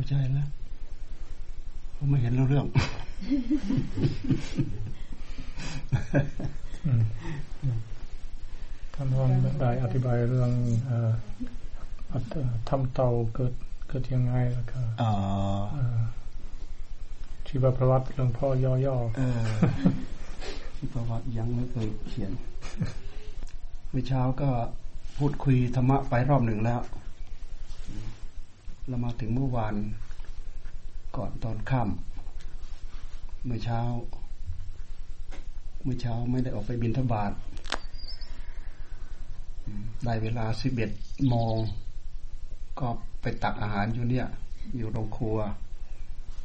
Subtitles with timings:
[0.00, 0.48] เข้าใจแล้ว
[1.96, 2.66] ผมไม่เห็นเรื่อง
[8.94, 10.50] ท่านรองได้อธิบายเรื่อง
[12.68, 13.52] ทำเตาเกิด
[13.88, 14.80] เกิดยังไงแล้วก็
[17.46, 18.48] ชีวประวัติหลวงพ่อ
[18.84, 22.32] ย่อๆชีวประวัติยังไม่เคยเขียน
[23.90, 24.48] เมื่อเช้าก็
[25.18, 26.80] พูดคุยธรรมะไปรอบหนึ่งแล้ว
[28.90, 29.74] เรามาถึงเมื่อวาน
[31.16, 33.80] ก่อนตอนค่ำเมื่อเช้า
[35.82, 37.32] เมื่อเช้าไม่ได้ออกไปบินทบาท
[40.04, 40.90] ได้เวลาสิบเอ็ด
[41.28, 41.56] โมง
[42.80, 42.88] ก็
[43.22, 44.26] ไปตักอาหารอยู่เนี่ย
[44.76, 45.38] อยู่โรงครัว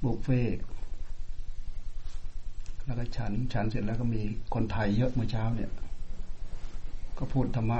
[0.04, 0.42] บุฟเฟ่
[2.86, 4.22] แล้วก็ฉัน ฉันเสร็จแล้วก็มี
[4.54, 5.72] คนไทยเยอะเมื่อเช้าเนี่ย
[7.18, 7.80] ก็พูดธรรมะ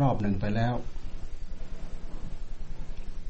[0.00, 0.74] รอบหนึ่งไปแล้ว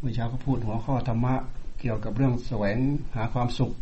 [0.06, 1.34] มื่อเช้าก็พูดหัวข้อธรรมะ
[1.80, 2.78] เกี่ยวกับเรื่องแสวง
[3.16, 3.72] หาความสุข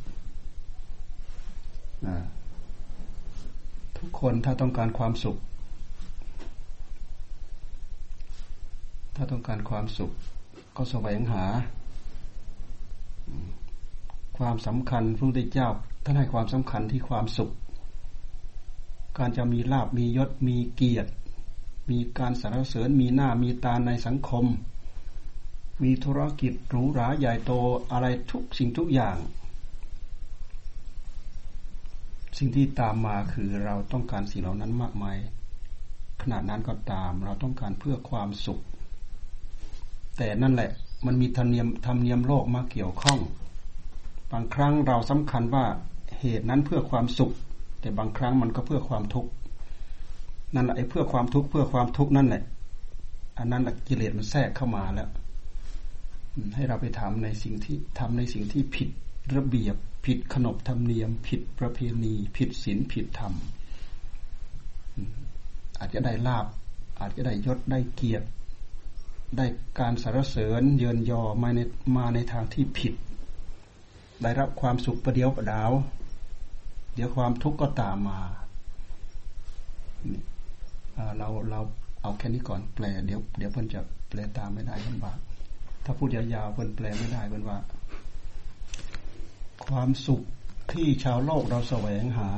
[3.98, 5.36] ทุกคนถ้าต้องการความสุข
[9.14, 10.10] ถ้าต้องการความสุข
[10.76, 11.44] ก็แสวงหา
[14.38, 15.68] ความสำคัญพระพุทธเจ้า
[16.04, 17.50] ท่านให้ความสำคัญที่ความสุข
[19.18, 21.10] การจะมีลาบมียศมีเกียรติ
[21.90, 24.46] มีการสรรเสริญมีหน้ามีตาในสังคม
[25.82, 27.52] มีธุรกิจหรูหราใหญ่โต
[27.92, 29.16] อะไรทุกสิ่งทุกอย่าง
[32.38, 35.16] สิ่งที่ตามมาคือเราต้องการสิ่งเหล่านั้นมากมาย
[36.22, 38.60] ขนาดนั้นก็ตาม เราต้องการเพื่อความสุข
[40.16, 40.70] แต่นั่นแหละ
[41.06, 43.18] มันมีธรรมเนียมธรรมเนียมโลกมาเกี่ยวข้อง
[44.32, 45.64] บางครั้งเราสำคัญว่า
[46.20, 47.32] เหตุนั้นเพื่อความสุข
[47.80, 49.30] แต่บางครั้งมันก็เพื่อความทุกข์
[50.54, 52.42] นั่นแหละไอ้เพื่อความทุกข์เพื่อความทุกข์นั่นแหละ
[53.38, 55.08] อันนั้นกิเลสมันแทรกเข้ามาแล้ว
[56.54, 58.88] ให้เราไปทำในสิ่งที่ทำในสิ่งที่ผิด
[59.36, 63.32] ระเบียบ ผิดขนบธรรมเนียม ผิดประเพณี ผิดศีลผิดธรรม
[65.78, 66.46] อาจจะได้ลาบ
[67.00, 68.26] อาจจะได้ยศได้เกียรติ
[69.36, 69.46] ได้
[69.80, 71.60] การสรรเสริญเยินยอมาใน
[71.96, 72.94] มาในทางที่ผิด
[74.22, 75.72] ได้รับความสุขประเดียวประดาว
[76.94, 78.20] เดี๋ยวความทุกข์ก็ตามมา
[81.18, 81.60] เราเรา
[82.02, 85.18] เอาแค่นี้ก่อนแปลเดี๋ยวเดี๋ยวเพิ่นจะแปลตามไม่ได้ลำบาก
[85.84, 87.58] ถ้าพูดยาวๆเพิ่นแปลไม่ได้เพิ่นว่า
[89.66, 90.22] ความสุข
[90.72, 92.30] ที่ชาวโลกเราแสวงหา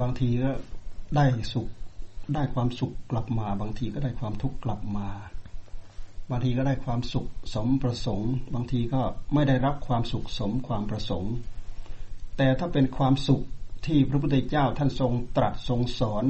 [0.00, 0.50] บางทีก็
[1.16, 1.68] ได้สุข
[2.34, 5.08] ได้ความสุขกลับมา บางทีก็ได้ความทุกข์กลับมา
[6.30, 9.02] บางทีก็ได้ความสุขสมประสงค์ บางทีก็
[9.34, 11.32] ไม่ได้รับความสุขสมความประสงค์
[12.36, 13.42] แต่ถ้าเป็นความสุข
[13.86, 16.24] ที่พระพุทธเจ้าท่านทรงตรัสทรงสอน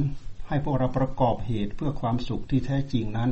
[0.49, 3.31] ให้พวกเราประกอบเหตุเพื่อความสุขที่แท้จริงนั้น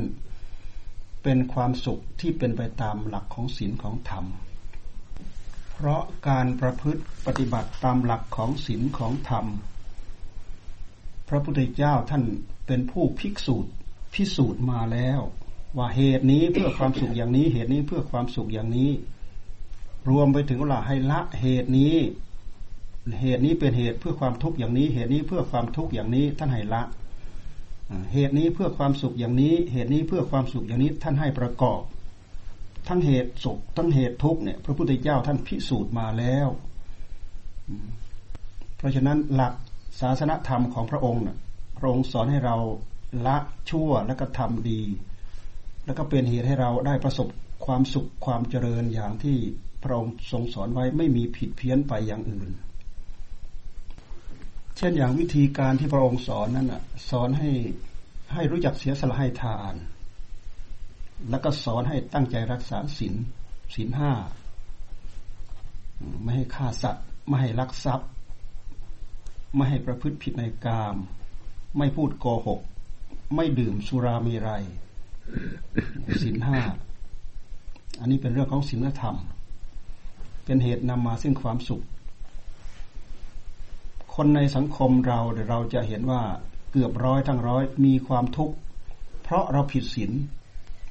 [1.29, 4.25] เป็นความสุขที่เป็นไปตามหลักของศีลของธรรม
[5.73, 9.45] เพราะการประพฤติปฏิบัติตามหลักของศีลของธรรม
[11.27, 12.23] พระพุทธเจ้าท่าน
[12.67, 13.73] เป็นผู้พิสูจน์
[14.13, 15.19] พิสูจน์มาแล้ว
[15.77, 18.91] ว่าเหตุนี้เพื่อความสุขอย่างนี้ เหตุนี้เพื่อความสุขอย่างนี้
[20.09, 21.95] รวมไปถึงว่าให้ละเหตุนี้
[23.21, 26.83] เหตุนี้เป็นเหตุเพื่อความทุกข์อย่างนี้ เหตุนี้เพื่อความทุกข์อย่างนี้ท่านให้ละ
[28.13, 31.81] เหตุนี้เพื่อความสุขอย่างนี้ เหตุนี้เพื่อความสุขอย่างนี้ท่านให้ประกอบ
[32.87, 36.47] ทั้งเหตุสุข ทั้งเหตุทุกข์เนี่ย พระพุทธเจ้าท่านพิสูจน์มาแล้ว
[38.77, 39.53] เพราะฉะนั้นหลัก
[39.99, 41.37] ศาสนธรรมของพระองค์น่ะ
[41.77, 42.57] พระองค์สอนให้เรา
[43.25, 43.37] ละ
[43.69, 44.81] ชั่วแล้วก็ทำดี
[45.85, 47.27] แล้วก็เป็นเหตุให้เราได้ประสบ
[47.65, 49.37] ความสุขความเจริญอย่างที่
[49.83, 52.49] พระองค์ทรงสอนไว้ไม่มีผิดเพี้ยนไปอย่างอื่น
[54.77, 57.51] เช่นอย่างวิธีการที่พระองค์สอนนั้นอะ สอนให้
[58.33, 59.75] ให้รู้จักเสียสละให้ทาน
[61.29, 63.13] แล้วก็สอนให้ตั้งใจรักษาศีล
[63.75, 64.11] ศีลห้า
[66.21, 68.09] ไม่ให้ฆ่าสัตว์ ไม่ให้ลักทรัพย์
[69.55, 70.95] ไม่ให้ประพฤติผิดในกาม
[71.77, 72.61] ไม่พูดโกหก
[73.35, 74.49] ไม่ดื่มสุรามีไร
[76.21, 76.59] ศีลห้า
[77.99, 79.15] อันนี้เป็นเรื่องของศีลธรรม
[80.45, 81.83] เป็นเหตุนำมาซึ่งความสุข
[84.19, 85.19] คนในสังคมเรา
[85.49, 86.23] เราจะเห็นว่า
[86.71, 88.55] เกือบร้อยทั้งร้อยมีความทุกข์
[89.23, 90.11] เพราะเราผิดศีล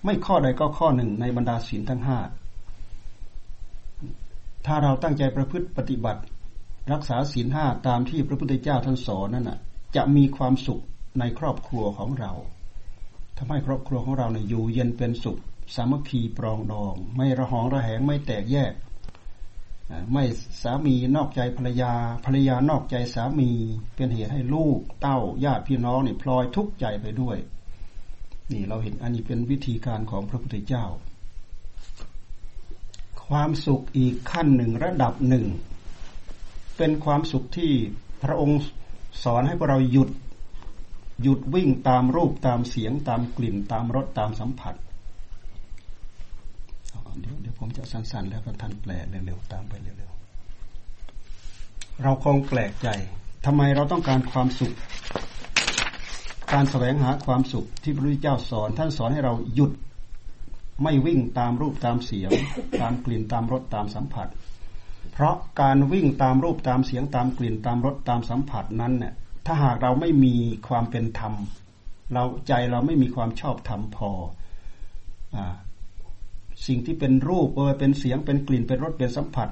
[0.05, 2.19] ไม่ข้อใดก็ข้อหนึ่งในบรรดาศีลทั้งห้า
[4.67, 6.23] ถ้าเราตั้งใจประพฤติปฏิบัติ
[6.93, 9.59] รักษาศีลห้าตามที่พระพุทธเจ้าท่านสอนนั่นน่ะ
[9.97, 10.83] จะมีความสุข
[11.19, 12.33] ในครอบครัวของเรา
[13.37, 15.41] ทำให้ครอบครัวของเราเนี่ยอยู่เย็นเป็นสุข
[15.75, 18.73] สามัคคีปรองดอง ไม่ระหองระแหงไม่แตกแยก
[20.13, 20.25] ไม่
[20.63, 21.93] สามีนอกใจภรรยา
[22.25, 23.51] ภรรยานอกใจสามี
[23.97, 27.37] เป็นเหตุให้ลูกเต้าญาติพี่น้องเนี่ยพลอยทุกข์ใจไปด้วย
[28.53, 30.85] นี่เราเห็นอันนี้เป็นวิธีการของพระพุทธเจ้า
[33.27, 35.47] ความสุขอีกขั้นหนึ่งระดับหนึ่ง
[36.77, 37.73] เป็นความสุขที่
[38.23, 38.61] พระองค์
[39.25, 40.11] สอนให้พวกเราหยุด
[41.23, 44.75] หยุดวิ่งตามรูปตามเสียงตามกลิ่นตามรสตามสัมผัส
[47.21, 52.89] เดี๋ยวเดี๋ยวผมจะสั้นๆ แล้วก็ท่านแปลเร็วๆตามไปเร็วๆเราคงแปลกใจ
[53.47, 54.75] ทำไมเราต้องการความสุข
[56.53, 59.73] การแสวงหาความสุขที่พระพุทธเจ้าสอน ท่านสอนให้เราหยุด
[60.83, 62.31] ไม่วิ่งตามรูปตามเสียง
[62.81, 64.29] ตามกลิ่นตามรสตามสัมผัส
[65.13, 69.15] เพราะการวิ่งตามรูปตามเสียงตามกลิ่นตามรสตามสัมผัสนั้นเนี่ย
[69.47, 70.35] ถ้าหากเราไม่มี
[70.69, 71.35] ความเป็นธรรม
[72.13, 74.11] เราใจเราไม่มีความชอบธรรมพอ
[75.37, 75.39] อ
[76.67, 79.49] สิ่งที่เป็นรูปเออเป็นเสียงเป็นกลิ่นเป็นรสเป็นสัมผัส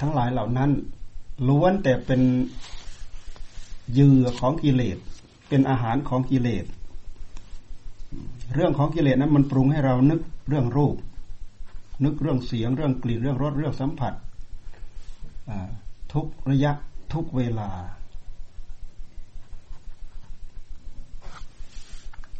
[0.00, 0.70] ทั้งหลายเหล่านั้น
[1.48, 2.20] ล้วนแต่เป็น
[3.92, 4.98] เหยื่อของกิเลส
[5.48, 6.64] เป็นอาหารของกิเลส
[8.54, 10.96] เรื่องของกิเลสนั้นมันปรุงให้เรานึกเรื่องรูป
[12.04, 14.14] นึกเรื่องเสียงเรื่องกลิ่นเรื่องรสเรื่องสัมผัส
[16.12, 16.72] ทุกระยะ
[17.12, 17.70] ทุกเวลา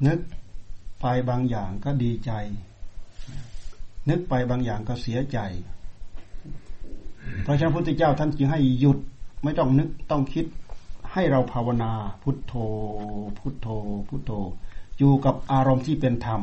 [0.07, 0.21] นึก
[1.01, 2.31] ไปบางอย่างก็ดีใจ
[4.11, 5.39] นึกไปบางอย่างก็เสียใจ
[7.45, 8.99] พระเจ้าพุทธเจ้าท่านจึงให้หยุด
[9.45, 10.47] ไม่ต้องนึกต้องคิด
[11.13, 11.93] ให้เราภาวนา
[12.23, 12.55] พุทโธ
[13.39, 13.69] พุทโธ
[14.09, 14.33] พุทโธ
[14.99, 16.43] อยู่กับอารมณ์ที่เป็นธรรม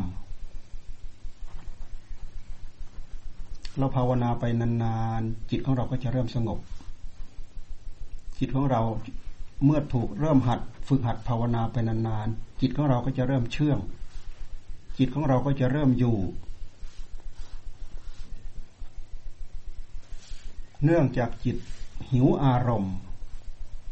[3.77, 6.59] เราภาวนาไปนานๆ จิตของเราก็จะเริ่มสงบ
[8.39, 8.81] จิตของเรา
[9.65, 13.79] เมื่อถูกเริ่มหัด ฝึกหัดภาวนาไปนานๆ จิตของเราก็จะเริ่มเชื่อง
[14.97, 16.17] จิตของเราก็จะเริ่มอยู่
[20.83, 21.57] เนื่องจากจิต
[22.11, 22.95] หิวอารมณ์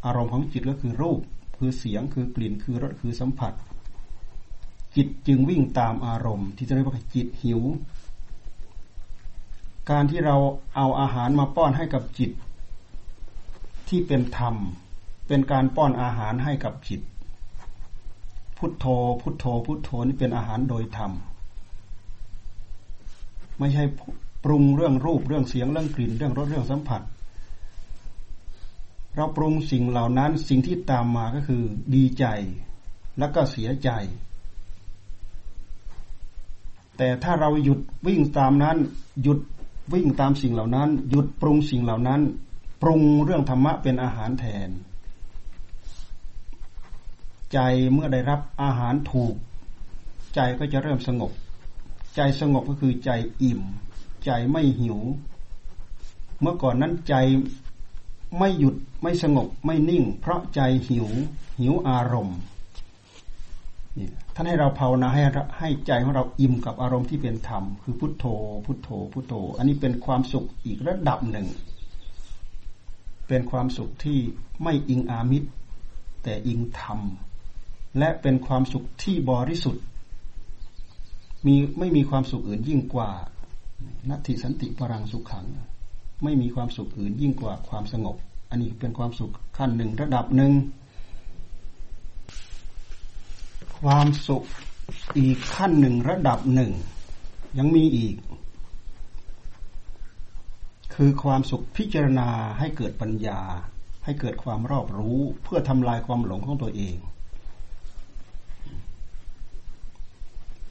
[0.06, 1.20] อารมณ์ของจิตก็คือรูป
[1.58, 3.54] คือเสียงคือกลิ่นคือรสคือสัมผัส
[4.96, 7.62] จิตจึงวิ่งตามอารมณ์ ที่จะเรียกว่าจิตหิว
[9.90, 10.38] การที่เรา
[10.76, 12.32] เอาอาหารมาป้อนให้กับจิต
[13.88, 14.56] ที่เป็นธรรม
[15.28, 17.02] เป็นการป้อนอาหารให้กับจิต
[18.58, 18.86] พุทโธ
[19.22, 21.12] พุทโธ พุทโธนี่เป็นอาหารโดยธรรม
[23.60, 23.84] ไม่ใช่
[24.46, 27.02] ปรุงเรื่องรูปเรื่องเสียงเรื่องกลิ่นเรื่องรสเรื่องสัมผัส
[29.16, 31.64] เราปรุงสิ่งเหล่านั้นสิ่งที่ตามมาก็คือ
[31.96, 32.26] ดีใจ
[33.20, 33.90] แล้วก็เสียใจ
[36.98, 38.78] แต่ถ้าเราหยุดวิ่งตามนั้น
[39.24, 39.40] หยุด
[39.94, 42.22] วิ่งตามสิ่งเหล่านั้น หยุดปรุงสิ่งเหล่านั้น
[42.82, 44.70] ปรุงเรื่องธรรมะเป็นอาหารแทน
[47.54, 47.60] ใจ
[47.92, 49.36] เมื่อได้รับอาหารถูก
[50.36, 51.32] ใจก็จะเริ่มสงบ
[52.16, 53.10] ใจสงบก็คือใจ
[53.44, 53.62] อิ่ม
[54.26, 55.00] ใจไม่หิว
[56.42, 57.16] เมื่อก่อนนั้นใจ
[58.38, 61.08] ไม่หยุดไม่สงบไม่นิ่ง เพราะใจหิว
[61.60, 62.40] หิวอารมณ์
[63.98, 65.22] นี่ท่านให้เราภาวนาให้
[65.60, 68.26] ให้ใจของเราอิ่มกับอารมณ์ที่เป็นธรรมคือพุทโธ
[68.66, 71.48] พุทโธ พุทโธ อันนี้เป็นความสุขอีกระดับหนึ่ง
[73.28, 74.20] เป็นความสุขที่
[74.64, 75.50] ไม่อิงอามิตร
[76.24, 77.00] แต่อิงธรรม
[77.98, 79.84] และเป็นความสุขที่บริสุทธิ์
[81.46, 83.10] มีไม่มีความสุขอื่นยิ่งกว่า
[84.10, 85.46] นัตถิสันติปรังสุขขัง
[86.24, 88.16] ไม่มีความสุขอื่นยิ่งกว่าความสงบ
[88.50, 90.54] อันนี้เป็นความสุขขั้นหนึ่งระดับหนึ่ง
[93.80, 94.44] ความสุข
[95.18, 96.72] อีกขั้นหนึ่งระดับหนึ่ง
[97.58, 98.16] ยังมีอีก
[100.96, 102.30] คือความสุขพิจารณา
[102.60, 103.40] ให้เกิดปัญญา
[104.06, 106.98] ให้เกิดความรอบรู้เพื่อทำลายความหลงของตัวเอง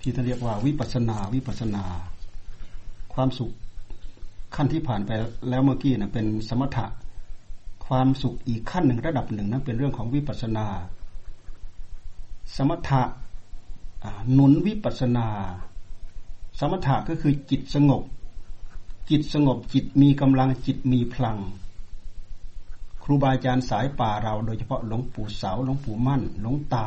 [0.00, 1.84] ที่ท่านเรียกว่าวิปัสนาวิปัสนา
[3.14, 3.52] ความสุข
[4.54, 5.10] ขั้นที่ผ่านไป
[5.48, 6.86] แล้วเมื่อกี้นะเป็นสมถะ
[7.86, 10.66] ความสุขอีกขั้นหนึ่งระดับหนึ่งนั้นเป็นเรื่องของวิปัสนา
[12.56, 13.02] สมถะ
[14.32, 15.28] หนุนวิปัสนา
[16.58, 18.02] สมถะก็คือจิตสงบ
[19.10, 21.38] จิตสงบจิตมีกำลังจิตมีพลัง
[23.02, 26.86] ครูบาอาจารย์สายป่าเราโดยเฉพาะหลวงปู่เสาหลวงปู่มั่นหลวงตา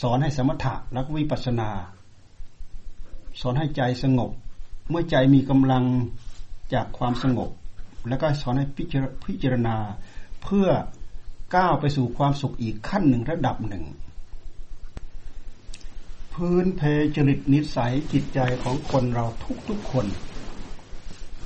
[0.00, 1.70] สอนให้สมถะแล้วก็วิปัสนา
[3.40, 4.30] สอนให้ใจสงบ
[4.88, 5.84] เมื่อใจมีกำลัง
[6.74, 7.50] จากความสงบ
[8.08, 8.66] แล้วก็สอนให้
[9.26, 9.76] พิจารณา
[10.42, 10.68] เพื่อ
[11.54, 13.84] ก้าวไปสู่ความสุขอีกขั้นหนึ่งระดับหนึ่ง
[16.34, 16.82] พื้นเพ
[17.16, 19.26] จริตนิสัยจิตใจของคนเรา
[19.68, 20.06] ทุกๆคน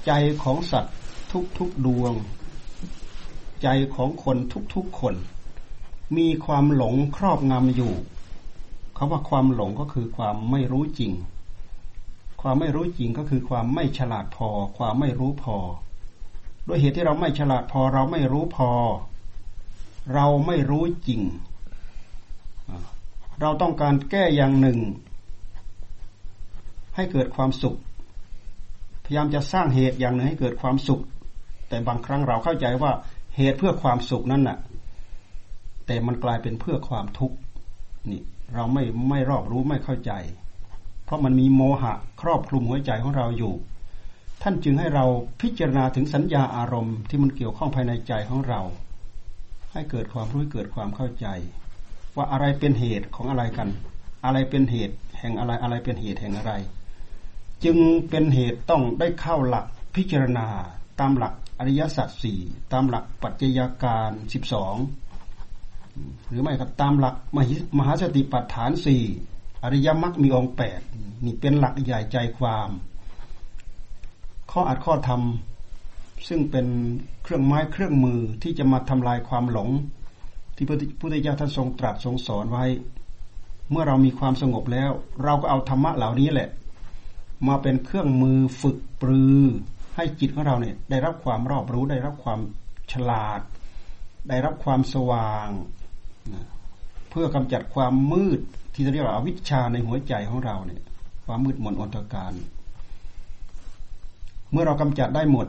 [0.06, 0.94] ใจของสัตว์
[1.58, 2.14] ทุกๆดวง
[3.62, 4.36] ใจของคน
[4.74, 5.14] ทุกๆคน
[6.16, 7.94] มีความหลงครอบงำอยู่
[8.96, 11.12] คาว่าความหลงก็คือความไม่รู้จริง
[12.40, 15.56] ความไม่รู้จริงก็คือความไม่ฉลาดพอ ความไม่รู้พอ
[16.66, 18.70] ด้วยเหตุที่เราไม่ฉลาดพอ เราไม่รู้พอ
[20.14, 21.22] เราไม่รู้จริง
[23.40, 24.78] เราต้องการแก้อย่างหนึ่ง
[26.96, 27.78] ให้เกิดความสุข
[29.04, 31.02] พยายามจะสร้างเหตุอย่างหนึ่งให้เกิดความสุข
[31.68, 32.92] แต่บางครั้งเราเข้าใจว่า
[33.36, 34.58] เหตุเพื่อความสุขนั้นน่ะ
[35.86, 37.36] แต่มันกลายเป็นเพื่อความทุกข์
[38.10, 38.22] นี่
[38.54, 40.12] เราไม่ไม่รอบรู้ไม่เข้าใจ
[41.10, 43.54] เพราะมันมีโมหะครอบคลุมหัวใจของเราอยู่
[44.42, 45.04] ท่านจึงให้เรา
[45.40, 48.60] พิจารณาถึงสัญญาอารมณ์ที่มันเกี่ยวข้องภายในใจของเรา
[49.72, 51.26] ให้เกิดความรู้เกิดความเข้าใจ
[52.16, 53.68] ว่าอะไรเป็นเหตุของอะไรกัน
[54.24, 56.52] อะไรเป็นเหตุ แห่งอะไรอะไรเป็นเหตุแห่งอะไร
[57.64, 60.46] จึงเป็นเหตุต้องได้เข้าหลักพิจารณา
[61.00, 62.40] ตามหลักอริยสัจสี่
[62.72, 64.74] ตามหลักปัจจัยการสิบสอง
[66.28, 67.14] หรือไม่ก็ตามหลัก
[67.78, 69.04] มหาสติปัฏฐานสี่
[69.62, 70.80] อริยมรรคมีองค์แปด
[71.24, 72.70] นี่เป็นหลักใหญ่ใจความ
[74.50, 75.22] ข้ออัดข้อธรรม
[76.28, 76.66] ซึ่งเป็น
[77.22, 79.68] เครื่องไม้เครื่องมือที่จะมาทำลายความหลง
[80.56, 82.64] ที่พระพุทธเจ้าท่านทรงตรัสทรงสอนไว้
[83.70, 84.90] เมื่อเรามีความสงบแล้ว
[85.24, 86.48] เราก็เอาธรรมะเหล่านี้แหละ
[87.48, 89.40] มาเป็นเครื่องมือฝึกปรือ
[89.96, 92.40] ให้จิตของเราเนี่ย ได้รับความรอบรู้ได้รับความ
[92.92, 93.40] ฉลาด
[94.28, 95.48] ได้รับความสว่าง
[97.10, 98.40] เพื่อกำจัดความมืด
[98.74, 100.82] ที่เรียกว่าอวิชชาในหัวใจของเราเนี่ย
[101.24, 102.32] ความมืดมนอนตการ
[104.50, 105.46] เมื่อเรากำจัดได้หมด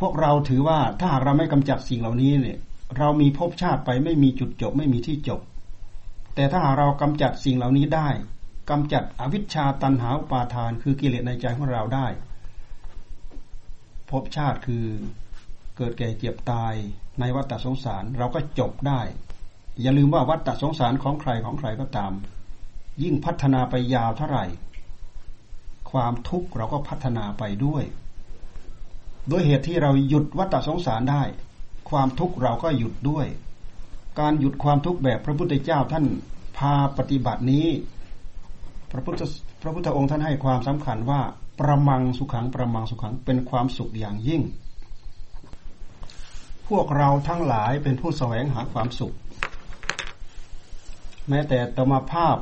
[0.00, 2.58] พวกเราถือว่าถ้าหากเราไม่กำจัดสิ่งเหล่านี้เนี่ย
[2.98, 5.40] เรามีภพชาติไปไม่มีจุดจบ ไม่มีที่จบ
[6.34, 8.08] แต่ถ้าหากเรากำจัดสิ่งเหล่านี้ได้
[8.70, 12.06] กำจัดอวิชชาตันหาอุปาทาน คือกิเลสในใจของเราได้
[14.10, 14.84] ภพชาติคือ
[15.76, 16.74] เกิดแก่เจ็บตาย
[17.20, 19.00] ในวัฏสงสาร เราก็จบได้
[19.80, 22.12] อย่าลืมว่าวัฏสงสารของใครของใครก็ตาม
[23.02, 24.46] ยิ่งพัฒนาไปยาวเท่าไหร่
[25.90, 27.84] ความทุกข์เราก็พัฒนาไปด้วย
[29.30, 31.22] ด้วยเหตุที่เราหยุดวัฏสงสารได้
[31.90, 33.26] ความทุกข์เราก็หยุดด้วย
[34.20, 36.04] การหยุดความทุกข์แบบพระพุทธเจ้าท่าน
[36.58, 37.66] พาปฏิบัตินี้
[38.90, 39.22] พระพุทธ
[39.62, 41.20] พระพุทธองค์ท่านให้ความสำคัญว่า
[41.58, 44.42] ประมังสุขังประมังสุขังเป็นความสุขอย่างยิ่ง
[46.68, 49.14] พวกเราทั้งหลายเป็นผู้แสวงหาความสุข
[51.28, 52.36] แม้แต่ตมาภาพ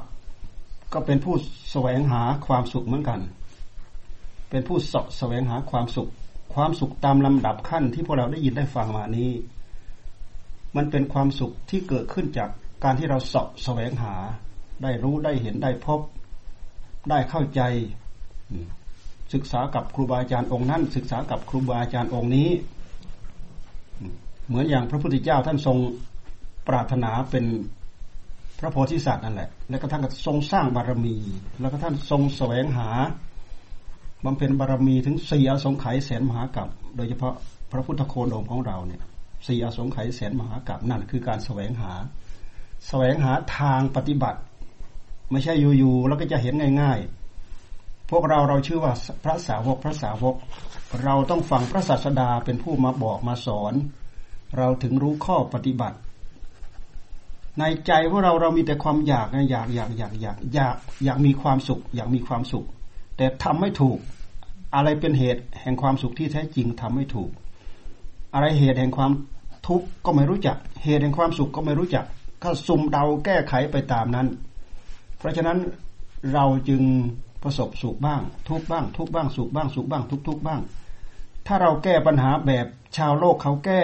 [0.92, 1.34] ก็เป็นผู้
[1.70, 3.20] แสวงหาความสุขเหมือนกัน
[4.50, 6.10] เป็นผู้สะแสวงหาความสุข
[6.54, 9.32] ความสุขตามลำดับขั้นที่พวกเราได้ยินได้ฟังมานี้
[10.76, 12.50] มันเป็นความสุขที่เกิดขึ้นจาก
[12.84, 14.14] การที่เราสะแสวงหา
[14.82, 16.00] ได้รู้ได้เห็นได้พบ
[17.10, 17.60] ได้เข้าใจ
[19.34, 22.50] ศึกษากับครูบาอาจารย์องค์นั้น ศึกษากับครูบาอาจารย์องค์นี้
[24.46, 25.78] เหมือนอย่างพระพุทธเจ้าท่านทรง
[26.68, 27.44] ปรารถนาเป็น
[28.58, 31.16] พระโพธิสัตว์นั่นแหละ แล้วก็ท่านก็ทรงสร้างบารมี
[31.60, 32.88] แล้วก็ท่านทรงแสวงหา
[34.24, 37.34] บำเพ็ญบารมีถึงสี่อสงไขยแสนมหากัปโดยเฉพาะ
[37.72, 39.02] พระพุทธโคดมของเราเนี่ย
[39.46, 41.92] สี่อสงไขยแสนมหากัปนั่นคือการแสวงหา
[42.88, 44.40] แสวงหาทางปฏิบัติ
[45.30, 48.92] ไม่ใช่อยู่ๆแล้วก็จะเห็นง่ายๆ พวกเราเราชื่อว่า
[49.24, 50.34] พระสาวกพระสาวก
[51.04, 53.74] เราต้องฟังพระศาสดาเป็นผู้มาบอกมาสอน
[54.56, 55.98] เราถึงรู้ข้อปฏิบัติ
[57.58, 62.66] ในใจพวกเราเรามีแต่ความอยากนะอยากอยากอยากอยากอยากอยากมีความสุข อยากมีความสุข
[63.16, 63.98] แต่ทำไม่ถูก
[64.74, 67.30] อะไรเป็นเหตุแห่งความสุขที่แท้จริงทำไม่ถูก
[68.34, 69.12] อะไรเหตุแห่งความ
[69.68, 72.04] ทุกข์ก็ไม่รู้จัก เหตุแห่งความสุขก็ไม่รู้จัก
[72.42, 74.26] ก็สุ่มเดาแก้ไขไปตามนั้น
[75.18, 75.58] เพราะฉะนั้น
[76.32, 76.82] เราจึง
[77.42, 80.60] ประสบสุขบ้าง ทุกบ้าง ทุกบ้างสุขบ้างสุขบ้าง ทุกทุกบ้าง
[81.46, 83.82] ถ้าเราแก้ปัญหาแบบชาวโลกเขาแก้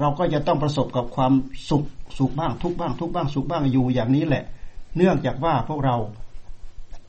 [0.00, 1.32] เราก็จะต้องประสบกับความ
[1.70, 1.84] สุข
[2.18, 4.44] สุขบ้างทุกบ้าง ทุกบ้างสุขบ้างอยู่อย่างนี้แหละ
[4.96, 5.96] เนื่องจากว่าพวกเรา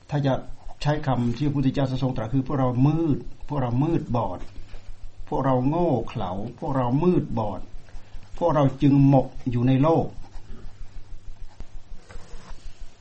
[0.09, 0.33] ถ้าจะ
[0.81, 4.39] ใช้คำที่พระพุทธเจ้าทรงตรัสคือพวกเรามืด พวกเรามืดบอด
[5.29, 7.61] พวกเราโง่เขลาพวกเรามืดบอด
[8.37, 10.05] พวกเราจึงหมกอยู่ในโลก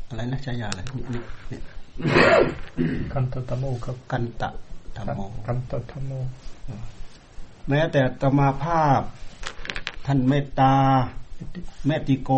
[0.06, 1.24] อะไรนะชายาอะไรเนี่ย
[3.12, 4.48] กันตตโมครับกันตะ
[4.96, 6.12] ธรรมโมกันตธรรมโม
[7.68, 9.02] แม้แต่ตมาภาพ
[10.06, 10.74] ท่านเมตตา
[11.86, 12.30] เมติโก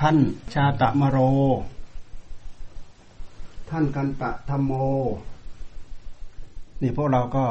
[0.00, 0.16] ท่าน
[0.52, 1.18] ชาตะมโร
[3.70, 4.72] ท่านกันตะธรรมโม
[6.82, 7.44] นี่พวกเราก็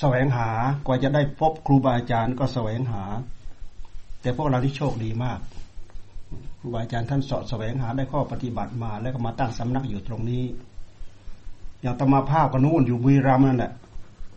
[0.00, 0.48] แสวงหา
[0.86, 3.02] กว่าจะได้พบครูบาอาจารย์ก็แสวงหา
[4.20, 5.40] แต่พวกเราที่โชคดีมาก
[6.58, 10.44] ครูบาอาจารย์ท่านสอดแสวงหาได้ข้อปฏิบัติมา แล้วก็มาตั้งสำนักอยู่ตรงนี้
[11.80, 13.72] อย่างตมาภาพก็นู่นอยู่บุรีรัมย์นั่นแหละ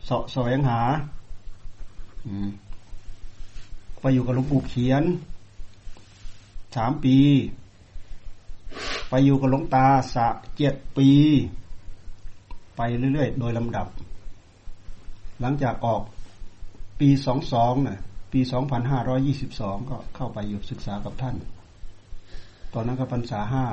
[0.08, 0.80] สอดแสวงหา
[2.28, 2.50] อืม
[4.04, 5.04] ไปอยู่กับหลวงปู่เขียน
[6.76, 7.18] สามปี
[9.10, 11.10] ไปอยู่กับหลวงตาสะเจ็ดปี
[12.78, 12.82] ไป
[13.14, 13.88] เรื่อยๆ โดยลำดับ
[15.42, 16.02] หลังจากออก
[17.00, 18.00] ปีสองสองน่ะ
[18.34, 21.36] ปีสองพันห้าร้อยี่สิบสองก็เข้าไปอยู่ศึกษากับท่าน
[22.74, 23.66] ตอนนั้นก็พรรษาห้า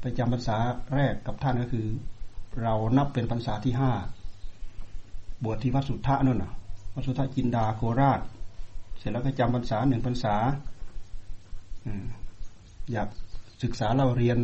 [0.00, 0.56] ไปจำพรรษา
[0.94, 1.86] แรกกับท่านก็คือ
[2.62, 3.92] เรานับเป็นพรรษาที่ห้า
[5.44, 6.52] บวชที่วัดสุทธะนั่นน่ะ
[6.94, 8.20] วัดสุทธะจินดาโคราช
[9.02, 10.34] เสร็จแล้วก็จำพรรษาหนึ่งพรรษา
[12.92, 13.08] อยาก
[13.62, 14.38] ศึกษาเราเรียน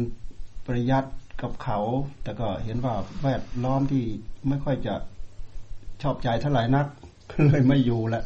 [0.66, 1.10] ปริยัติ
[1.42, 1.78] กับเขา
[2.22, 4.04] แต่ก็เห็นว่าแวดล้อมที่
[4.48, 4.94] ไม่ค่อยจะ
[6.02, 6.86] ชอบใจเท่าไหร่นัก
[7.46, 8.22] เลยไม่อยู่ละ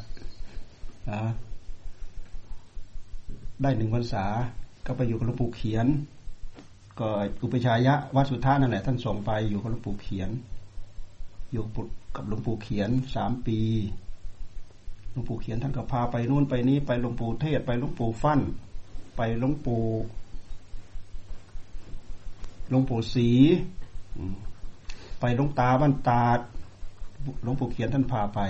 [3.62, 4.24] ได้หนึ่งพรรษา
[4.86, 5.86] ก็ไปอยู่กับหลวงปู่เขียน
[7.00, 7.08] ก็
[7.42, 10.30] อุปชายะวัดสุทธานั่นแหละท่านส่งไปอยู่กับหลวงปู่เขียน
[11.52, 11.62] อยู่
[12.16, 13.60] กับหลวงปู่เขียนสามปี
[15.12, 18.40] หลวงปู่เขียนท่านก็พาไปนู่นไปนี้ไปหลวงปู่เทศไปหลวงปู่ฟั่น
[19.16, 19.82] ไปหลวงปู่
[22.70, 23.28] หลวงปู่ศรี
[25.20, 26.22] ไปหลวงตาบ้านตา
[27.42, 28.40] หลวงปู่เขียนท่านพาไป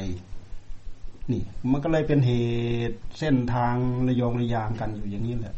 [1.33, 2.33] นี่ มันก็เลยเป็นเห
[2.91, 3.75] ตุเส้นทาง
[4.07, 5.57] ระยองระยางกันอยู่อย่างนี้แหละ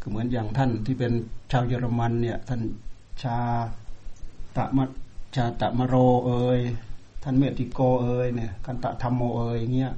[0.00, 1.12] ก็เหมือนอย่างท่านที่เป็น
[1.52, 2.60] ชาวเยอรมันเนี่ย ท่าน
[3.22, 3.38] ชา
[4.56, 4.84] ตะมะ
[5.36, 5.94] ชาตะมโร
[6.26, 6.60] เอย
[7.22, 9.92] ท่านเมติโกเอยเนี่ยกันตะธรรมโมเอยเงี้ย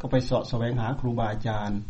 [0.00, 1.80] ก็ไปสาะแสวงหาครูบาอาจารย์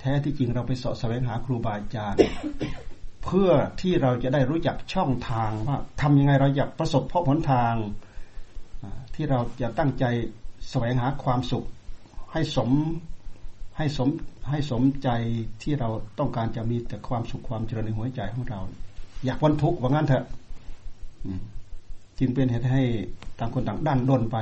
[0.00, 2.18] แท้ที่จริงเราไปสาะแสวงหาครูบาอาจารย์
[3.24, 7.74] เพื่อที่เราจะได้รู้จักช่องทางว่าทำยังไงเราอยากประสบพบหนทาง
[9.14, 10.04] ที่เราจะตั้งใจ
[10.70, 11.64] แสวงหาความสุข
[12.32, 12.70] ให้สม
[13.78, 14.08] ให้สม
[14.50, 15.08] ให้สมใจ
[15.62, 18.60] ที่เราต้องการจะมีแต่ความสุขความเจริญในหัวใจของเรา
[19.24, 20.24] อยากวันทุกข์ว่างั้นเถอะ
[22.20, 22.82] จึงเป็นเหตุให้
[23.38, 24.36] ต่างคนต่างด้านด้นไป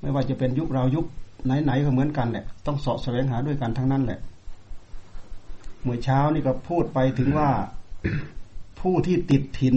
[0.00, 1.06] ไม่ว่าจะเป็นยุคเรายุค
[1.44, 4.20] ไหนๆก็เหมือนกันแหละต้องสาะแสวงหาด้วยกันทั้งนั้นแหละ
[5.82, 7.48] เมื่อเช้านี่ก็พูดไปถึงว่า
[8.80, 9.76] ผู้ที่ติดทิน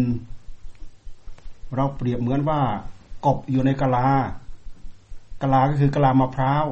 [1.75, 2.62] เราเปรียบเหมือนว่า
[3.25, 4.10] กบอยู่ในกะลา
[5.41, 6.65] กะลาก็คือกะลามะพร้าว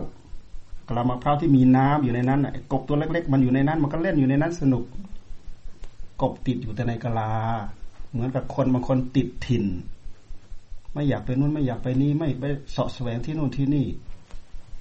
[0.87, 2.39] กะลามะพร้าวที่มีน้ำอยู่ในนั้น
[2.71, 4.83] กบตัวเล็ก ๆ มันอยู่ในนั้น มันก็เล่นอยู่ในนั้นสนุก
[6.21, 7.31] กบติดอยู่แต่ในกะลา
[8.13, 9.65] เหมือนกับคนบางคนติดถิ่น
[10.93, 12.45] ไม่อยากไปนู่นไม่อยากไปนี่ไม่ไป
[12.75, 13.87] สาะแสวงที่นู่นที่นี่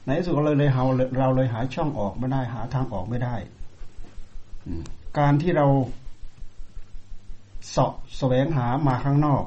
[0.05, 0.85] ในที่สุดเราเลยเรา
[1.18, 3.35] เราเลยหาช่องออกไม่ได้หาทางออกไม่ได้
[5.18, 5.66] การที่เรา
[7.71, 9.45] เสาะแสวงหามาข้างนอก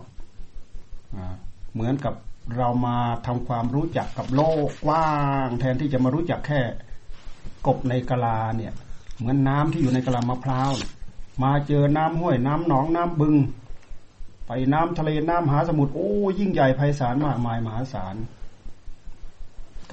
[1.74, 2.13] เหมือนกับ
[2.58, 5.12] เรามาทำความรู้จักกับโลกกว้า
[5.45, 6.62] ง แทนที่จะมารู้จักแค่
[7.67, 8.74] กบในกะลาเนี่ย
[9.17, 10.71] เหมือนน้ำที่อยู่ในกะลามะพร้าว
[11.43, 13.36] มาเจอน้ำห้วยน้ำหนองน้ำบึง
[14.47, 18.15] ไปน้ำทะเลน้ำหาสมุทรโอ้ยิ่งใหญ่ไพศาลมากมายมหาศาล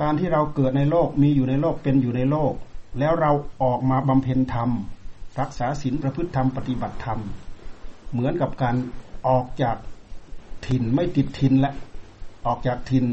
[0.01, 2.53] การที่เราเกิดในโลกมีอยู่ในโลกเป็นอยู่ในโลก
[2.99, 4.71] แล้วเราออกมาบำเพ็ญธรรม
[5.41, 7.21] รักษาศีลประพฤติธรรมปฏิบัติธรรม
[8.11, 8.77] เหมือนกับการ
[9.29, 9.77] ออกจาก
[10.67, 11.73] ถิ่นไม่ติดถิ่นและ
[12.47, 13.07] ออกจากถิ่น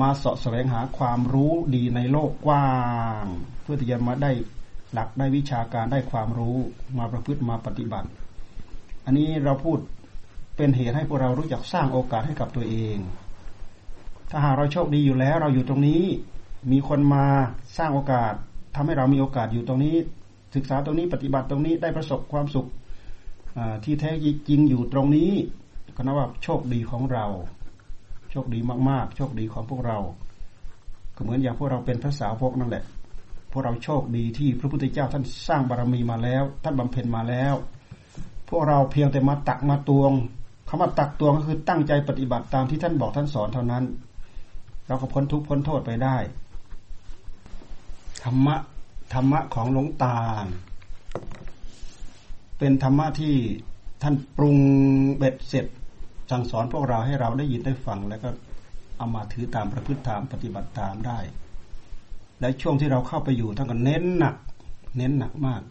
[0.00, 2.68] มาสาะแสวงหาความรู้ดีในโลกกว้า
[3.22, 3.24] ง
[3.62, 4.30] เพื่อที่จะมาได้
[4.92, 6.56] หลักได้วิชาการได้ความรู้
[6.98, 8.08] มาประพฤติมาปฏิบัติ
[9.04, 9.78] อันนี้เราพูด
[10.56, 12.96] เป็นเหตุให้พวกเรารู้จักสร้างโอกาสให้กับตัวเอง
[14.30, 16.02] ถ้าหากเราโชคดีอยู่แล้ว เราอยู่ตรงนี้
[16.72, 17.26] มีคนมา
[17.78, 18.32] สร้างโอกาส
[18.74, 19.96] ทำให้เรามีโอกาสอยู่ตรงนี้
[20.54, 22.66] ศึกษาตรงนี้ปฏิบัติตรงนี้ได้ประสบความสุข
[23.84, 24.10] ที่แท้
[24.48, 25.30] จริงอยู่ตรงนี้
[25.96, 27.26] ก็นับว่าโชคดีของเรา
[28.30, 29.98] โชคดีมากๆ โชคดีของพวกเรา
[31.16, 32.84] ก็เหมือนอย่างพวกเราเป็นพระสาวกนั่นแหละ
[33.52, 37.54] พวกเราโชคดีที่พระพุทธเจ้าท่านสร้างบารรมีมาแล้ว ท่านบำเพ็ญมาแล้ว
[38.48, 40.12] พวกเราเพียงแต่มาตักมาตวง
[40.74, 43.84] คำว่าตักตวงก็คือตั้งใจปฏิบัติตามที่ท่านบอกท่านสอนเท่านั้น
[44.86, 46.16] เราก็พ้นทุกข์พ้นโทษไปได้
[48.24, 48.56] ธรรมะ
[49.14, 50.16] ธรรมะของหลวงตา
[52.58, 53.34] เป็นธรรมะที่
[54.02, 54.56] ท่านปรุง
[55.16, 55.66] เบ็ดเสร็จ
[56.30, 58.28] สั่งสอนพวกเราให้เราได้ยินได้ฟัง แล้วก็
[58.96, 61.18] เอามาถือตามประพฤติตามปฏิบัติตามได้
[62.40, 64.36] และช่วงที่เราเข้าไปอยู่ท่านก็เน้นหนัก
[64.96, 65.62] เน้นหนักมาก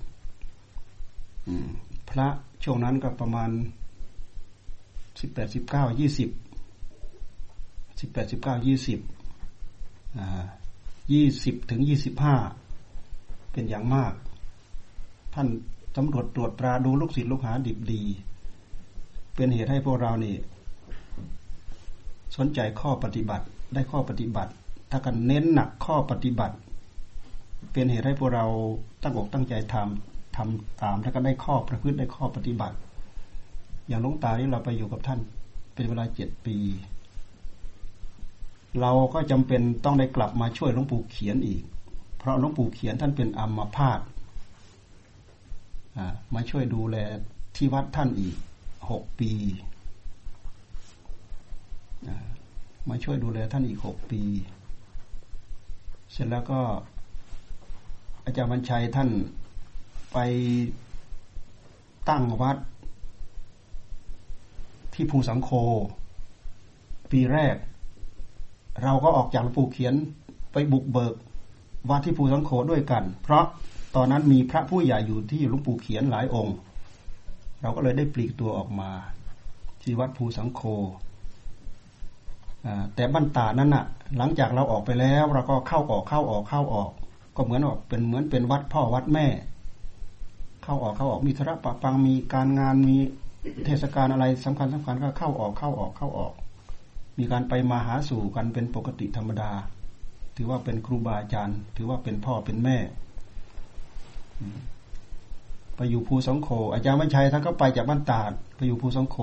[2.09, 2.27] พระ
[2.63, 3.49] ช่วงนั้นก็ประมาณ
[5.21, 6.29] สิบแปดสิบเก้ายี่สิบ
[7.99, 8.99] สิบแปดสิบเก้ายี่สิบ
[11.13, 12.35] ยี่สิบถึงยี่สิบห้า
[13.51, 14.13] เป็นอย่างมาก
[15.33, 15.47] ท่าน
[15.95, 18.01] ตำรวจตรวจตราดูลูกศิษย์ลูกหาดิบดี
[19.35, 20.35] เป็นเหตุให้พวกเรานี่
[22.37, 24.51] สนใจข้อปฏิบัติได้ข้อปฏิบัติ
[24.91, 26.55] ถ้ากันเน้นหนักข้อปฏิบัติ
[27.71, 28.45] เป็นเหตุให้พวกเรา
[29.03, 32.75] ตั้งอกตั้งใจทำทำตามแล้วก็ได้ข้อประพฤติได้ข้อปฏิบัติ
[33.91, 35.19] อย่างลุงตาที่เราไปอยู่กับท่าน
[35.73, 36.57] เป็นเวลาเจ็ดปี
[38.81, 41.63] เราก็จำเป็นต้องได้กลับมาช่วยหลวงปู่เขียนอีก
[42.17, 43.99] เพราะหลวงปู่เขียนท่านเป็นอัมพาต
[46.35, 46.97] มาช่วยดูแล
[47.55, 48.35] ที่วัดท่านอีก
[48.89, 49.31] หกปี
[52.89, 54.21] มาช่วยดูแลท่านอีกหกปี
[56.11, 56.61] เสร็จแล้วก็
[58.23, 59.09] อาจารย์บรรชัยท่าน
[60.13, 60.17] ไป
[62.09, 62.57] ตั้งวัด
[64.93, 65.49] ที่ภูสังโค
[67.11, 67.55] ปีแรก
[68.83, 69.95] เราก็ออกจากหลวงปู่เขียน
[70.51, 71.15] ไปบุกเบิก
[71.89, 73.45] วัดที่ภูสังโคด้วยกัน เพราะ
[73.95, 76.55] ตอนนั้นมีพระผู้ใหญ่อยู่ที่หลวงปู่เขียนหลายองค์
[77.61, 78.89] เราก็เลยได้ปลีกตัวออกมา
[79.81, 80.61] ที่วัดภูสังโค
[82.95, 83.85] แต่บ้านตานั้นน่ะ
[84.17, 86.91] หลังจากเราออกไปแล้วเราก็เข้าออกเข้าออกเข้าออก
[87.35, 89.27] ก็เหมือนว่าเป็นเหมือนเป็นวัดพ่อวัดแม่
[90.63, 92.97] เข้าออกเข้าออกมีธระปะปังมีการงานมี
[93.65, 96.33] เทศกาลอะไรสำคัญสำคัญก็เข้าออกเข้าออกเข้าออก
[97.17, 99.51] มีการไปมาหาสู่กันเป็นปกติธรรมดา
[100.35, 102.77] ถือว่าเป็นครูบาอาจารย์ ถือว่าเป็นพ่อเป็นแม่
[105.75, 109.17] ไปอยู่ภูสังโค อาจารย์บรรชัยท่านก็ไปจากบ้านตาดไปอยู่ภูสังโค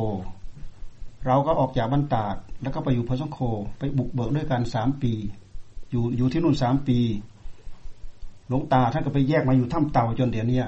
[1.26, 3.38] เราก็ออกจากบ้านตาดแล้วก็ไปอยู่พสังโค
[3.78, 5.12] ไปบุกเบิกด้วยกันสามปี
[5.90, 6.98] อยู่อยู่ที่นู่นสามปี
[8.48, 10.60] หลวงตาท่านก็ไปแยกมาอยู่ถ้ำเต่าจนเดี๋ยวนี้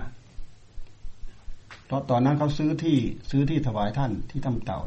[1.90, 2.98] เพราะตอนนั้นเขาซื้อที่
[3.30, 4.80] ซื้อที่ถวายท่านที่ถ้ำเต่า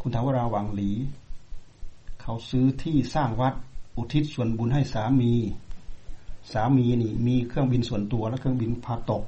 [0.00, 0.90] คุณทาวราวังหลี
[2.22, 3.54] เขาซื้อที่สร้างวัด
[3.96, 5.32] อุทิศส่วนบุญให้สามี
[6.52, 9.24] สามีนี่ มีเครื่องบินส่วนตัวและเครื่องบินพาตก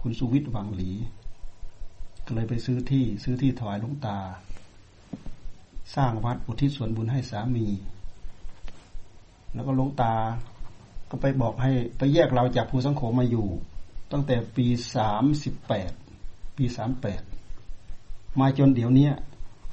[0.00, 0.90] คุณสุวิทย์วังหลี
[2.24, 4.18] ก็เลยไปซื้อที่ซื้อที่ถวายหลวงตา
[5.94, 7.66] สร้างวัดอุทิศส่วนบุญให้สามี
[9.54, 10.14] แล้วก็หลวงตา
[11.10, 13.48] ก็ไปบอกให้ไปแยกเราจากภูสังโขมาอยู่
[14.12, 15.92] ตั้งแต่ปีสามสิบแปด
[16.56, 17.22] ปีสามแปด
[18.40, 19.08] มาจนเดี๋ยวนี้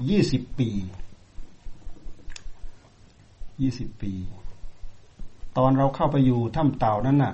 [0.09, 0.69] ยี่สิบปี
[3.61, 4.13] ยี่สิบปี
[5.57, 7.33] ตอนเราเข้าไปอยู่ถ้ำเต่านั้นน่ะ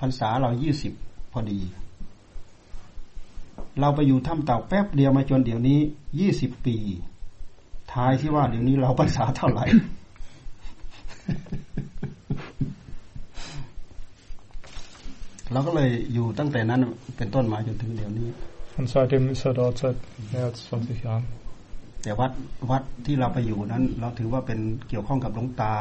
[0.00, 0.92] พรรษาเรายี่สิบ
[1.32, 1.60] พอดี
[3.80, 5.78] เราไปอยู่ถ้ำเต่าแป๊บเดียวมาจนเดี๋ยวนี้
[6.20, 6.76] ยี่สิบปี
[7.92, 9.64] ทายที่ว่าเดี๋ยวนี้เราภาษาเท่าไหร่
[15.52, 16.80] เราก็เลยอยู่ตั้งแต่นั้น
[17.16, 18.28] เป็นต้นมาจนถึงเดี๋ยวนี้
[18.78, 19.96] Und seitdem ist er dort seit
[20.32, 21.24] mehr als 20 Jahren.
[22.02, 22.32] แต่วัด
[22.70, 25.74] วัดที่เราไปอยู่นั้น เราถือว่าเป็นเกี่ยวข้องกับหลวงตา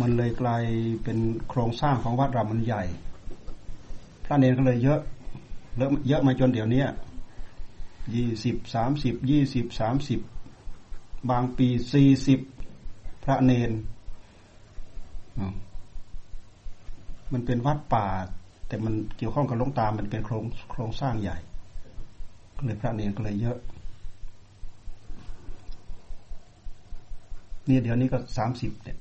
[0.00, 0.64] มันเลยกลาย
[1.04, 2.82] เป็นโครงสร้างของวัดเรามันใหญ่
[4.24, 5.00] พระเนรก็เลยเยอะ
[5.76, 6.84] เริ่มเยอะมาจนเดี๋ยวนี้
[8.14, 10.20] ยี่สิบสามสิบยี่สิบสามสิบ
[11.30, 12.40] บางปีสี่สิบ
[13.24, 13.70] พระเนน
[17.32, 18.06] มันเป็นวัดป่า
[18.68, 21.38] แต่มันเกี่ยวข้องกับลงตา มันเป็นโครงโครงสร้างใหญ่
[22.56, 23.58] ก็เลยพระเนนก็เลยเยอะ
[27.68, 28.98] นี่เดี๋ยวนี้ก็สามสิบเนี่ย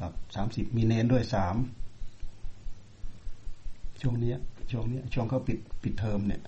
[0.00, 1.56] ครับสามสิบมีเนนด้วยสาม
[4.00, 4.34] ช่วงนี้
[4.70, 6.42] ช่วงนี้ช่วงเขาปิดปิดเทอมเนี่ย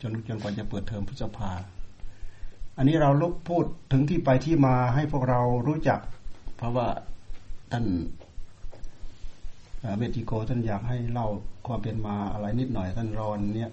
[0.00, 1.50] จนจนกว่าจะเปิดเทอมพฤษภา
[2.76, 6.00] อันนี้เราลุกพูดถึงที่ไปที่มาให้พวกเรารู้จัก
[6.56, 6.86] เพราะว่า
[7.72, 7.84] ท่าน
[9.96, 11.28] เบติโกท่านอยากให้เล่า
[11.66, 13.70] ความเป็นมาอะไรนิดหน่อยท่านรอนเนี่ย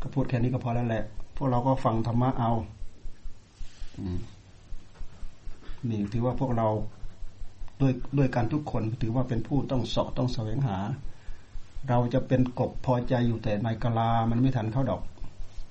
[0.00, 1.04] ก็พูดแค่นี้ก็พอแล้วแหละ
[1.36, 2.52] พวกเราก็ฟังธรรมะเอา
[5.88, 6.68] นี่ถือว่าพวกเรา
[7.80, 10.78] ด้วยด้วยการทุกคนถือว่าเป็นผู้ต้องสอบต้องแสวงหา
[11.88, 15.02] เราจะเป็นกบพอใจอยู่แต่ในกลา มันไม่ทันเขาดอก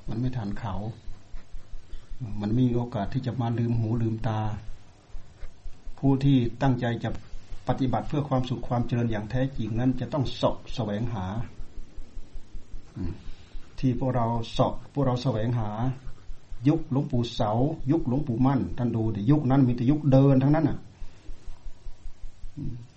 [0.09, 0.75] มันไม่ทันเขา
[2.41, 4.39] มันไม่มีโอกาสที่จะมาลืมหูลืมตา
[5.99, 7.09] ผู้ที่ตั้งใจจะ
[7.67, 11.25] ปฏิบัติเพื่อความสุขความเจริญอย่างแท้จริงนั้น จะต้องสอบแสวงหา
[13.79, 15.69] ที่พวกเราสอบพวกเราแสวงหา
[16.67, 17.49] ยุคหลวงปู่เสา
[17.91, 20.77] ยุคหลวงปู่มั่นท่านดูแต่ยุคนั้นมีแต่ยุคเดินทั้งนั้นน่ะ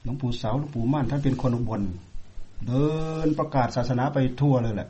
[0.02, 1.83] หลวงปู่เสาหลวงปู่มั่นท่านเป็นคนอุบล
[2.68, 2.88] เดิ
[3.26, 4.88] นประกาศศาสนาไปทั่วเลยแหละ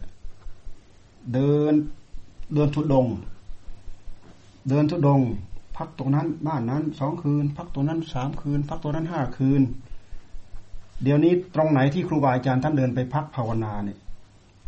[1.32, 1.72] เดิน
[2.54, 3.06] เดินทุดง
[4.68, 5.20] เดินทุดง
[5.78, 9.62] พักตรงนั้น บ้านนั้นสองคืน พักตรงนั้นสามคืน พักตรงนั้นห้าคืน
[11.02, 13.98] เดี๋ยวนี้ตรงไหนที่ครูบาอาจารย์ท่านเดินไปพักภาวนาเนี่ย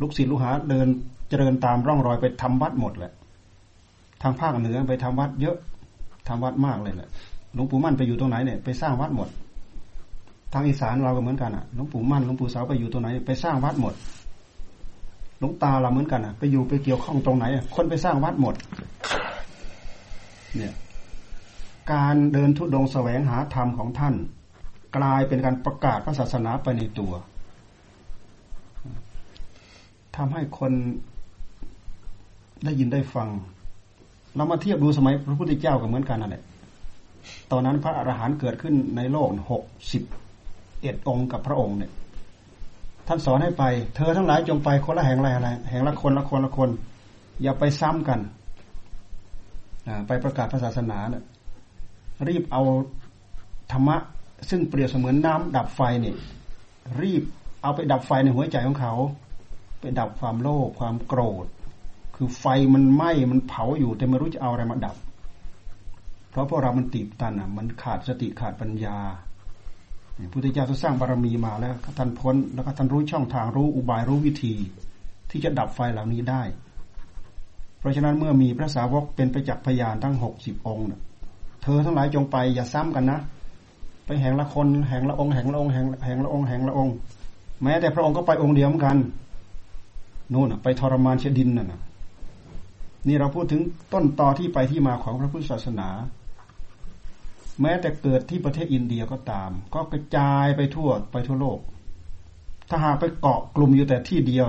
[0.00, 0.86] ลูกศิษย์ลูกหาเดิน
[1.28, 3.12] เจริญตามร่องรอยไปทำวัดหมดแหละ
[4.22, 5.56] ทางภาคเหนือไปทำวัดเยอะ
[6.28, 7.08] ทำวัดมากเลยแหละ
[7.54, 9.28] หลวงปู่มั่นไปอยู่ตรงไหนเนี่ยไปสร้างวัดหมด
[10.52, 13.94] ทางอีสานเราก็เหมือนกันอะหลวงปู่มั่นหลวงปู่สาวไปอยู่ตรงไหน ไปสร้างวัดหมด
[15.38, 17.44] หลวงตาเราเหมือนกันอะ ไปอยู่ไปเกี่ยวข้องตรงไหน
[17.74, 18.54] คนไปสร้างวัดหมด
[20.56, 20.72] เนี่ย
[21.92, 24.14] การเดินทุดงแสวงหาธรรมของท่าน
[24.96, 27.12] กลายเป็นการประกาศพระศาสนาไปในตัว
[30.16, 30.72] ทำให้คน
[32.64, 33.28] ได้ยินได้ฟัง
[34.36, 36.42] เรามาเทียบดูสมัยพระพุทธเจ้าก็เหมือนกันนั่นแหละ
[37.50, 39.62] ตอนนั้นพระอรหันต์เกิดขึ้นในโลกหก
[39.92, 40.02] สิบ
[40.82, 41.92] เอ็ดองค์กับพระองค์เนี่ย
[43.06, 43.64] ท่านสอนให้ไป
[43.96, 46.70] เธอทั้งหลายจงไปคนละแห่งละอะไรแห่งละคนละคนละคน
[47.42, 48.20] อย่าไปซ้ำกัน
[50.06, 51.24] ไปประกาศศาสนาเนี่ย
[52.28, 52.62] รีบเอา
[53.72, 53.96] ธรรมะ
[54.50, 56.16] ซึ่งเปรียบเสมือนน้ำดับไฟเนี่ย
[57.02, 57.22] รีบ
[57.62, 58.94] เอาไปดับไฟในหัวใจของเขา
[59.80, 61.46] ไปดับความโลภความโกรธ
[62.16, 64.96] คือไฟมันไหม้มันเผาอยู่แต่ไม่รู้จะเอาอะไรมาดับ
[66.30, 68.98] เพราะพวกเรามันตีบตันอะ มันขาดสติขาดปัญญา
[70.32, 74.54] พุทธเจ้าสร้างบารมีมาแล้วท่านพ้นแล้วก็ท่านรู้ช่องทางรู้อุบายรู้วิธี
[75.30, 76.42] ที่จะดับไฟเหล่านี้ได้
[77.78, 80.86] เพราะฉะนั้นเมื่อมีพระสาวกเป็นไปจักษ์พยานทั้งหกสิบองค์
[81.62, 83.18] เธอทั้งหลายจงไปอย่าซ้ำกันนะ
[84.06, 86.94] ไปแห่งละคนแห่งละองค์แห่งละองค์แห่งแห่งละองค์แห่งละองค์
[87.62, 88.96] แม้แต่พระองค์ก็ไปองค์เดียวเหมือนกัน
[90.32, 91.80] นู่นไปทรมานเชดินน่ะ
[93.08, 95.88] นี่เราพูดถึงต้นตอที่ไปที่มาของพระพุทธศาสนา
[97.60, 101.58] แม้แต่เกิดที่ประเทศอินเดียก็ตาม ก็กระจายไปทั่วไปทั่วโลก
[102.68, 104.46] ถ้าหากไปเกาะกลุ่มอยู่แต่ที่เดียว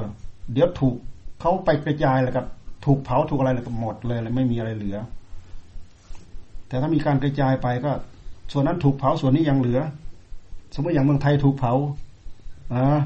[0.54, 0.95] เดี๋ยวถูก
[1.41, 2.41] เขาไปกระจายแล้วก็
[2.86, 4.97] ถูกเผาถูกอะไรแล้วก็หมดเลยแล้วไม่มีอะไรเหลือ
[6.71, 7.91] แต่ถ้ามีการกระจายไปก็
[8.51, 9.79] ส่วนนั้นถูกเผาส่วนนี้ยังเหลือ
[10.73, 11.73] สมมติอย่างเมืองไทยถูกเผา
[12.73, 12.99] อ่า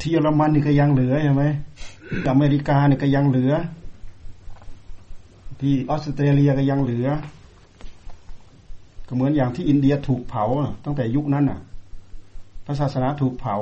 [0.00, 1.44] ที่เยอรมันนี่ก็ยังเหลือใช่ไหม
[2.30, 3.52] อเมริกานี่ก็ยังเหลือ
[5.60, 7.06] ที่ออสเตรเลียก็ยังเหลือ
[9.06, 10.44] ก็เหมือนอย่างที่อินเดียถูกเผา
[10.84, 11.60] ตั้งแต่ยุคนั้นน่ะ
[12.64, 13.56] พระศาสนาถูกเผา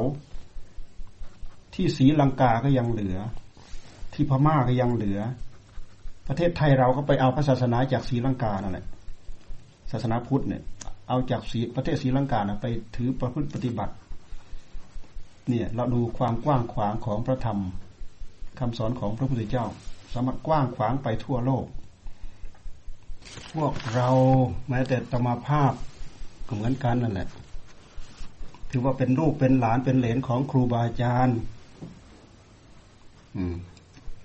[1.75, 3.17] ที่ศรีลังกาก็ยังเหลือ
[4.13, 5.19] ที่พม่าก็ยังเหลือ
[6.35, 8.87] ประเทศไทยเราก็ไปเอาพระศาสนาจากศรีลังกานั่นแหละ
[9.91, 10.63] ศาสนาพุทธเนี่ย
[11.09, 12.67] เอาจากศรีประเทศศรีลังกาไป
[12.97, 13.95] ถือประพฤติปฏิบัติ
[15.49, 17.59] เนี่ย เราดูความกว้างขวางของพระธรรม
[18.59, 19.67] คำสอนของพระพุทธเจ้า
[20.13, 21.65] สามารถกว้างขวางไปทั่วโลก
[23.53, 24.09] พวกเรา
[24.69, 25.73] แม้แต่ตมาภาพ
[26.47, 27.29] ก็เหมือนกันนั่นแหละ
[28.71, 31.39] ถือว่าเป็นลูกเป็นหลานเป็นเหลนของครูบาอาจารย์
[33.37, 33.57] อืม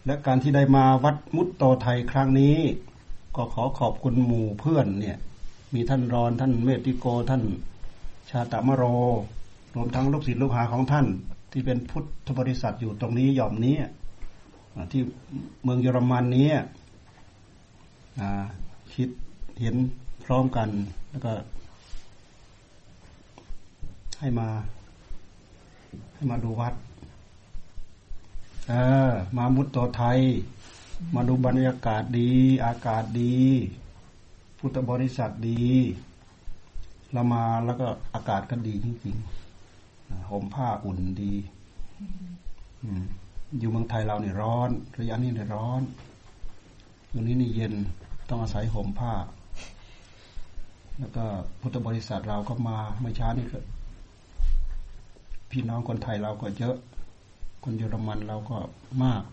[0.07, 2.57] และการที่ได้มาวัดมุตโตไทยครั้งนี้
[3.35, 5.17] ก็ขอขอบคุณหมู่เพื่อนเนี่ย
[5.73, 7.43] มีท่านรอนท่านเมติโกท่าน
[8.29, 8.83] ชาตมโร
[9.75, 11.07] รวมทั้งลูกศิษย์ลูกหาของท่าน
[11.51, 13.75] ที่เป็นพุทธบริษัทอยู่ตรงนี้หย่อมนี้
[14.91, 15.01] ที่
[15.63, 16.49] เมืองเยอรมันนี้
[18.93, 19.09] คิด
[19.61, 19.75] เห็น
[20.23, 20.69] พร้อมกัน
[21.11, 21.33] แล้วก็
[24.19, 24.47] ให้มา
[26.15, 26.73] ให้มาดูวัด
[28.69, 28.73] เอ
[29.10, 30.19] อ มามุตโตไทย
[31.15, 32.32] มาดูบรรยากาศดี
[32.65, 33.38] อากาศดี
[34.60, 35.65] พุทธบริษัทดี
[37.13, 41.34] เรามาแล้วก็อากาศก็ดีจริงๆห่มผ้าอุ่นดี
[43.60, 45.82] อยู่เมืองไทยเราเนี่ยร้อน ระยะนี้เนี่ยร้อน
[47.10, 47.73] อยู่นี้นี่เย็น
[48.30, 49.13] ต้องอาศัยห่มผ้า
[50.99, 51.25] แล้วก็
[51.62, 53.60] พุทธบริษัทเราก็มาเมื่อช้านี่ก็
[55.51, 56.75] พี่น้องคนไทยเราก็เยอะ
[57.69, 58.58] คนเยอรมันเราก็
[59.03, 59.23] มาก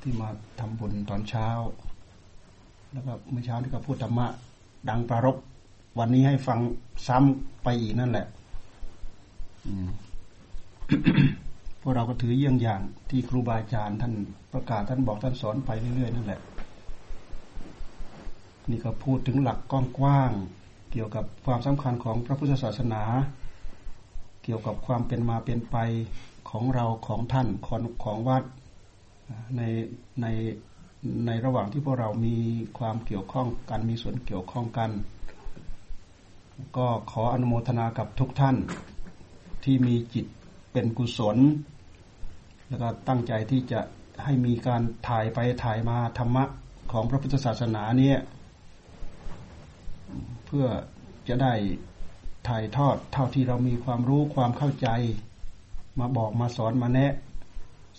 [0.00, 0.28] ที่มา
[0.60, 1.48] ทำบุญตอนเช้า
[2.92, 4.26] แล้วก็เมื่อเช้านี่ก็พูดธรรมะ
[4.88, 5.36] ดังประรบ
[5.98, 6.58] วันนี้ให้ฟัง
[7.06, 8.26] ซ้ำไปอีกนั่นแหละ
[11.80, 12.80] พวกเราก็ถือเยี่ยงอย่าง
[13.10, 14.12] ที่ครูบาอาจารย์ท่าน
[14.52, 16.40] ประกาศท่านบอกท่านสอนไปเรื่อยๆนั่นแหละ
[18.70, 23.02] นี่ก็พูดถึงหลักกว้างๆเกี่ยวกับความสำคัญของพระพุทธศาสนา
[24.44, 25.78] เกี่ยวกับความเป็นมาเป็นไป
[26.50, 28.44] ของเราของท่านของของวัด
[29.56, 29.62] ใน
[30.22, 30.26] ใน
[31.26, 32.36] ในระหว่างที่พวกเรามี
[32.78, 34.90] ความเกี่ยวข้องกันมีส่วนเกี่ยวข้องกัน
[36.76, 38.56] ก็ขออนุโมทนากับทุกท่าน
[39.64, 40.26] ที่มีจิต
[40.72, 41.36] เป็นกุศล
[42.68, 43.80] แล้วก็ตั้งใจที่จะ
[44.24, 46.44] ให้มีการถ่ายไปถ่ายมาธรรมะ
[46.92, 48.18] ของพระพุทธศาสนาเนี่ย
[50.46, 50.66] เพื่อ
[51.28, 51.52] จะได้
[52.48, 54.88] ถ่ายทอดเท่าที่เรามีความรู้ความเข้าใจ
[55.98, 57.12] มาบอกมาสอนมาแนะ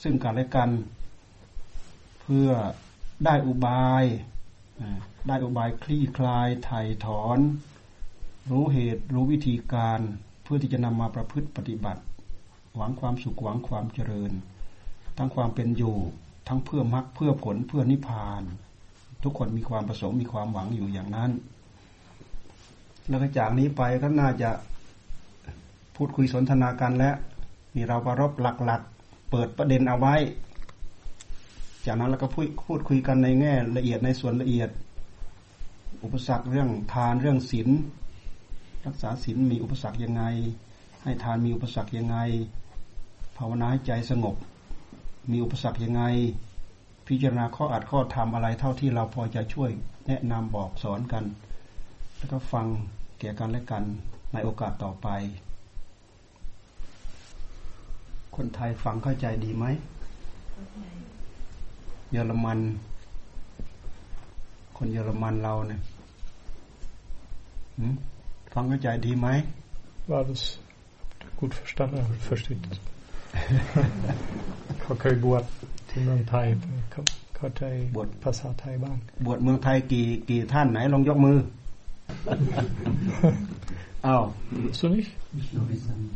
[0.02, 0.70] ซึ่งกันและกัน
[2.22, 2.50] เพื่อ
[3.26, 4.04] ได้อุบาย
[5.28, 7.40] ได้อุบายคลี่คลายไถ่ถอน
[8.52, 10.00] รู้เหตุรู้วิธีการ
[10.44, 12.02] เพื่อที่จะนำมาประพฤติปฏิบัติ
[12.76, 14.32] หวังความสุขหวังความเจริญ
[15.18, 15.98] ทั้งความเป็นอยู่
[16.48, 18.44] ทั้งเพื่อมรรคเพื่อผลเพื่อนิพพาน
[19.24, 21.32] ทุกคนมีความประสงค์มีความหวังอยู่อย่างนั้น
[23.10, 24.50] แล้วก็จากนี้ไปก็น่าจะ
[25.96, 27.12] พูดคุยสนทนากันและ
[27.78, 30.16] นี่เราประรบหลักๆ เปิดประเด็นเอาไว้
[31.86, 34.70] จากนั้นเราก็พูดพูดคุยกันในแง่ ละเอียดในส่วนละเอียด
[36.04, 37.70] อุปสรรคเรื่องทานเรื่องศีล
[38.86, 40.24] รักษาศีลมีอุปสรรคยังไง
[41.04, 42.18] ให้ทานมีอุปสรรคยังไง
[43.38, 44.36] ภาวนาให้ใจสงบ
[45.32, 46.04] มีอุปสรรคยังไง
[47.08, 49.70] พิจารณาข้ออัดข้อทำอะไรเท่าที่เราพอจะช่วย
[50.08, 51.24] แนะนำบอกสอนกัน
[52.18, 52.66] แล้วก็ฟัง
[53.18, 53.84] เกี่ยกันและกัน
[54.34, 55.10] ในโอกาสต่อไป
[58.38, 59.66] คนไทยฟังเข้าใจดีไหม
[62.12, 62.60] เยอรมัน
[64.78, 65.82] คนเยอรมันเราเนี่ย
[68.54, 69.28] ฟังเข้าใจดีไหม
[70.12, 70.44] war das
[71.40, 72.62] gut verstanden versteht
[74.82, 75.44] เขาเคยบวช
[75.90, 76.46] ที่เมืองไทย
[76.92, 77.02] เขา
[77.38, 77.64] เข้าใจ
[77.96, 81.38] บวชภาษาไทยบ้าง บวชเมืองไทยกี่กี่ท่านไหนลองยกมือ
[84.06, 84.22] อ้าว
[84.80, 85.12] so nicht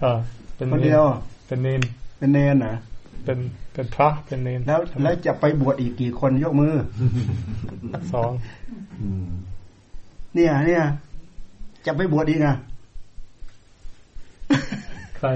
[0.03, 0.11] อ่า
[0.55, 1.03] เป็นคนเดียว
[1.47, 1.81] เป็นเนน
[2.21, 2.75] เป็นเนนนะ
[3.23, 3.39] เป็น
[3.73, 6.75] เป็นพระเป็นเนนแล้วแล้วจะไปบวชอีกกี่คนยกมือ
[8.13, 8.31] สอง
[10.35, 10.83] เนี่ย เนี่ย
[11.85, 12.55] จะไปบวชอีกอะ
[15.17, 15.27] ใคร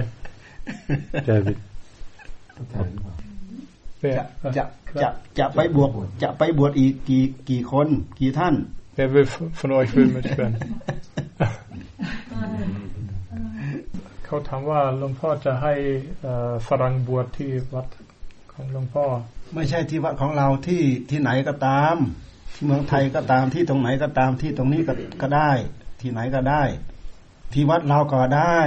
[1.27, 1.57] David.
[3.99, 4.25] เวียจะ
[4.57, 4.63] จะ
[5.01, 5.89] จะจะไปบวช
[6.23, 7.87] จะไปบวชอีกกี่กี่คน
[8.19, 8.55] กี่ท่าน
[8.97, 9.27] Wer will
[9.59, 10.53] von euch will mitschweren
[11.64, 15.73] เขาถามว่าหลวงพ่อจะให้
[16.21, 17.87] เอ่อฝรั่งบวชที่วัด
[18.51, 19.05] ของหลวงพ่อ
[19.55, 21.95] ไม่ใช่ที่วัดของเราที่ที่ไหนก็ตาม
[22.53, 25.51] ที่เมืองไทยก็ตามที่ตรงไหนก็ตามที่ตรงนี้ก็ก็ได้
[26.01, 26.63] ที่ไหนก็ได้
[27.53, 28.59] ที่วัดเราก็ได้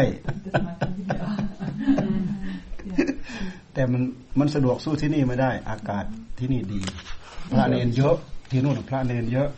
[3.74, 4.02] แต่มัน
[4.38, 6.04] มันสะดวกสู้ที่นี่ไม่ได้ อากาศ
[6.38, 6.80] ที่นี่ดี
[7.50, 8.16] พระเนนเยอะ
[8.50, 9.48] ที่นู่นพระเนนเยอะ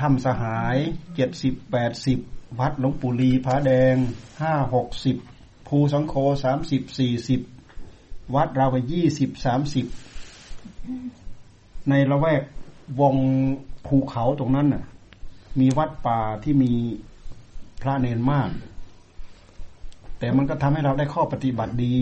[0.00, 0.76] ทำสหาย
[1.14, 2.18] เจ็ดสิบแปดสิบ
[2.60, 3.96] วัดหลวงปู่ลีพระแดง
[4.40, 5.16] ห้าหกสิบ
[5.66, 7.40] ภูสังโคสามสิบสี่สิบ
[8.34, 9.86] วัดเราไปยี่สิบสามสิบ
[11.88, 12.42] ในละแวก
[13.00, 13.16] วง
[13.86, 14.84] ภูเขาตรงนั้นน่ะ
[15.60, 16.72] มีวัดป่าที่มี
[17.82, 18.50] พระเนนมาก
[20.18, 21.96] แต่มันก็ทำให้เราได้ข้อปฏิบัติดี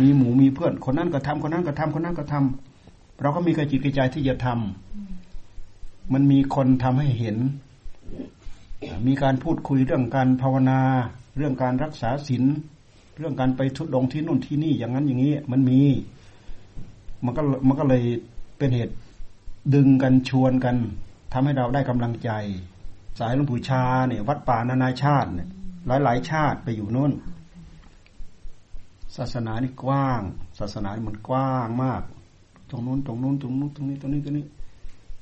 [0.00, 7.36] มีหมูมีเพื่อนคนนั้นก็ทำคนนั้นก็ทำคนนั้นก็ทำเราก็มีกระจิตกระใจที่จะทำมันมีคนทำให้เห็น
[9.06, 10.80] มีการพูดคุยเรื่องการภาวนา
[11.36, 12.44] เรื่องการรักษาศีล
[13.18, 15.80] เรื่องการไปทุดงที่นู่นที่นี่อย่างนั้นอย่างนี้ มันมี
[17.24, 18.02] มันก็มันก็เลย
[18.58, 18.94] เป็นเหตุ
[19.74, 20.76] ดึงกันชวนกัน
[21.32, 22.30] ทำให้เราได้กำลังใจ
[23.18, 25.48] สายหลวงปู่ชาเนี่ย วัดป่านานาชาติเนี่ย
[25.86, 27.12] หลายหลายชาติไปอยู่นู่น
[29.16, 30.22] ศาสนานี่กว้าง
[30.58, 32.02] ศาสนานี่มันกว้างมาก
[32.70, 34.46] ตรงนู้นตรงนู้นตรงนู้นตรงนี้ตรงนี้ตรงนี้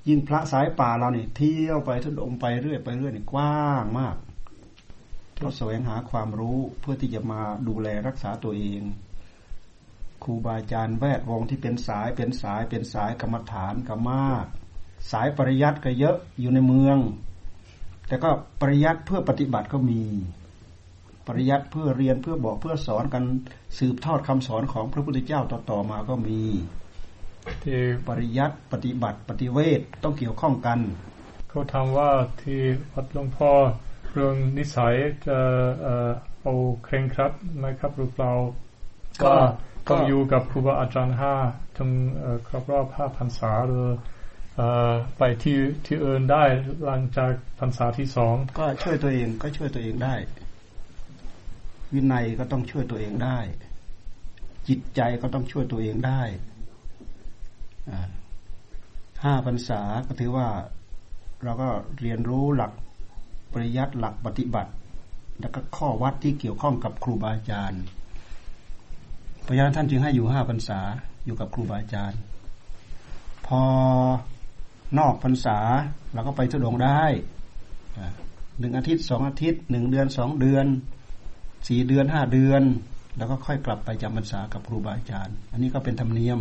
[0.08, 4.16] ยิ่งพระสายป่าเราเนี่ยเที่ยวไปทุดงไปเรื่อยไปเรื่อยนี่กว้างมาก
[5.40, 8.82] เราแสวงหาความรู้เพื่อที่จะมาดูแลรักษาตัวเอง
[10.24, 14.46] ครูบาอาจารย์แวดวงที่เป็นสายเป็นสายเป็นสายกรรมฐานก็มาก
[15.10, 16.98] สายปริยัติก็เยอะอยู่ในเมือง
[18.08, 20.02] แต่ก็ปริยัติเพื่อปฏิบัติก็มี
[21.26, 23.24] ปริยัติเพื่อเรียนเพื่อบอกเพื่อสอนกัน
[23.78, 26.40] สืบทอดคำสอนของพระพุทธเจ้าต่อๆมาก็มี
[27.62, 30.78] ที่ปริยัติปฏิบัติปฏิเวทต้องเกี่ยวข้องกัน
[31.48, 32.60] เขาถามว่าที่
[32.92, 33.50] วัดหลวงพ่อ
[34.12, 34.94] เรื่องนิสัย
[35.26, 35.38] จะ
[35.82, 36.10] เอ่อ
[36.42, 38.32] เอาเคร่งครัดไหมครับหรือเปล่า
[39.22, 39.48] ก็ว่า
[39.88, 41.34] ก็ต้องอยู่กับครูบาอาจารย์ห้า
[41.76, 43.86] ถึงเอ่อครบรอบห้าพรรษาหรือ
[44.56, 46.44] เอ่อไปที่ที่อื่นได้
[46.84, 50.14] หลังจากพรรษาที่สองก็ช่วยตัวเองก็ช่วยตัวเองได้
[51.92, 53.38] วินัยก็ต้องช่วยตัวเองได้
[54.68, 56.22] จิตใจก็ต้องช่วยตัวเองได้
[57.90, 58.00] อ่า
[59.24, 60.48] ห้าพรรษาก็ถือว่า
[61.44, 61.68] เราก็
[62.00, 62.72] เรียนรู้หลัก
[63.52, 64.72] ปริยัติหลักปฏิบัติ
[65.40, 67.82] แล้วก็ข้อวัดที่เกี่ยวข้องกับครูบาอาจารย์
[69.46, 70.80] พระฉะนั้นท่านจึงให้อยู่ห้าพรรษา
[71.24, 72.20] อยู่กับครูบาอาจารย์
[73.46, 73.60] พอ
[74.98, 75.58] นอกพรรษา
[76.12, 77.02] เราก็ไปทุดงได้
[78.58, 80.66] หนึ่งอาทิตย์สองอาทิตย์หนึ่งเดือนสองเดือน
[81.68, 82.62] สี่เดือนห้าเดือน
[83.16, 86.38] แล้วก็ค่อยกลับไปจำพรรษากับครูบาอาจารย์ อันนี้ก็เป็นธรรมเนียม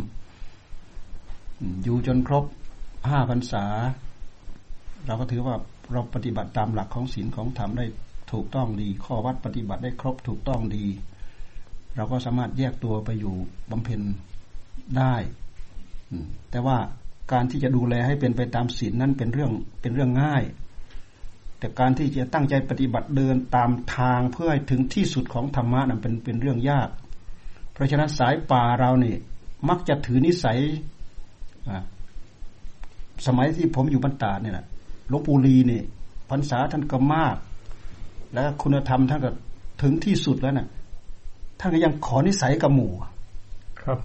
[1.84, 2.46] อยู่จนครบ
[3.10, 3.66] ห้าพรรษา
[5.08, 5.56] เราก็ถือว่า
[5.92, 7.86] เราปฏิบัติตามหลักของศีลของธรรมได้
[8.32, 10.86] ถูกต้องดี ข้อวัดปฏิบัติได้ครบถูกต้องดี
[11.96, 13.36] เราก็สามารถแยกตัวไปอยู่
[13.72, 14.02] บำเพ็ญ
[14.98, 15.16] ได้
[16.52, 16.78] แต่ว่า
[17.32, 20.44] การที่จะดูแลให้เป็นไปตามศีลนั้นเป็นเรื่องเป็นเรื่องง่าย
[21.60, 26.90] แต่การที่จะตั้งใจปฏิบัติเดินตามทางเพื่อให้ถึงที่สุดของธรรมะนั้นเป็นเป็นเรื่องยาก
[27.74, 29.18] เพราะฉะนั้นสายป่าเราเนี่ย
[29.70, 30.60] มักจะถือนิสัย
[33.26, 34.66] สมัยที่ผมอยู่บรรดาเนี่ยนะ
[35.10, 35.84] หลวงปู่ลีเนี่ย
[36.30, 37.36] พรรษาท่านก็มาก
[38.34, 39.32] แล้วคุณธรรมท่านก็
[39.82, 40.68] ถึงที่สุดแล้วน่ะ
[41.60, 42.92] ท่านก็ยังขอนิสัยกับหมู่
[43.82, 44.00] ครับ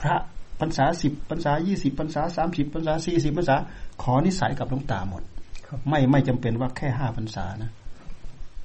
[0.00, 0.16] พระ
[0.60, 3.56] พรรษาสิบพรรษายี่สิบพรรษาสามสิบพรรษาสี่สิบพรรษา
[4.02, 5.22] ขอนิสัยกับหลวงตาหมด
[5.66, 7.70] ครับไม่ไม่จำเป็นว่าแค่ห้าพรรษานะ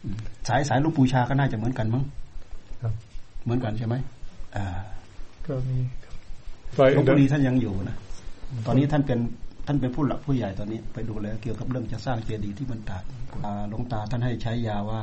[0.03, 0.17] อืม
[0.47, 2.03] สายสายหลูกปูชาก็น่าจะเหมือนกันมั้ง
[2.81, 2.93] ครับ
[3.43, 3.95] เหมือนกันใช่ไหม
[4.55, 4.65] อ่า
[5.47, 6.15] ก็มีครับ
[6.75, 7.97] ไปหลวงปู่ดีท่านยังอยู่นะ
[8.65, 9.19] ตอนนี้ท่านเป็น
[9.65, 13.03] ท่านเป็นผู้หลักผู้ใหญ่ตอนนี้ ไปดูแลเกี่ยวกับเรื่องจะสร้างเจดีย์ที่บรรดาด
[13.45, 15.01] อ่าหลวงตาท่านให้ใช้ยาว่า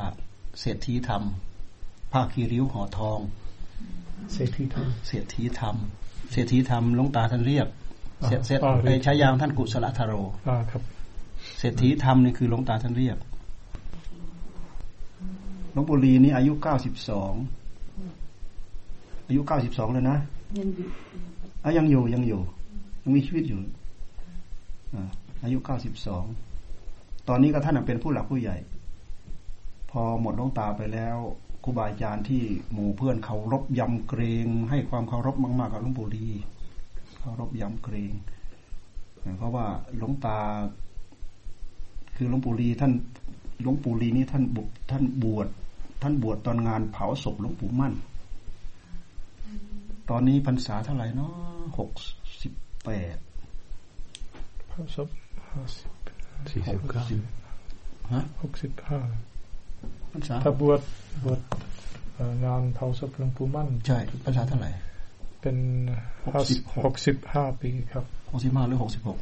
[0.59, 1.23] เศรษฐีธรรม
[2.11, 3.19] ผ้าคีริ้วห่อทอง
[4.33, 5.75] เศรษฐีธรรมเศรษฐีธรรม
[6.31, 7.67] เศรษฐีธรรมหลวงตาท่านเรียก
[8.23, 10.13] อ่าเสร็จเสร็จอ่าไอ้ใช้ยางท่านกุศลธโร
[10.47, 10.81] อ่าครับ
[11.59, 13.17] เศรษฐีธรรมนี่คือหลวงตาท่านเรียก
[15.73, 17.33] หลวงปู่ลีนี่อายุเก้าสิบสอง
[19.27, 20.17] อายุเก้าสิบสองเลยนะ
[20.59, 20.87] ยังอยู่
[21.63, 22.41] อะยังอยู่ยังอยู่
[23.03, 23.59] ยังมีชีวิตอยู่
[25.43, 26.25] อายุเก้าสิบสอง
[27.27, 28.57] ตอนนี้ก็ท่านเป็นผู้หลักผู้ใหญ่
[29.91, 31.17] พอหมดลวงตาไปแล้ว
[31.63, 32.41] ครูบาอาจารย์ที่
[32.73, 36.27] หมู่เพื่อนเคารพยำเกรง ให้ความเคารพมาก ๆ กับหลวงปู่ลี
[37.19, 38.13] เคารพยำเกรง
[39.37, 39.65] เพราะว่า
[39.97, 40.39] หลวงตา
[42.15, 42.93] คือหลวงปู่ลีท่าน
[43.61, 45.47] หลวงปู่ลีนี่ท่านบุท่านบวช
[46.01, 47.93] ท่านบวชตอนงานเผาศพหลวงปู่มั่น
[50.09, 51.33] ตอนนี้พรรษาเท่าไหร่เนาะ
[51.77, 51.89] หก
[52.41, 53.17] สิบแปด
[54.71, 54.97] พศ
[55.51, 55.89] ห้าสิบ
[56.51, 57.03] สี่สิบเก้า
[58.41, 58.99] หกสิบห้า
[60.43, 60.81] ถ้าบวช
[61.23, 61.39] บวช
[62.45, 64.71] งานเผาศพหลวงปู่มั่น ใช่พรรษาเท่าไหร่
[65.41, 65.57] เป็น
[66.25, 69.17] หกสิบหกสิบห้าปีครับหกสิบห้าหรือหกสิบหก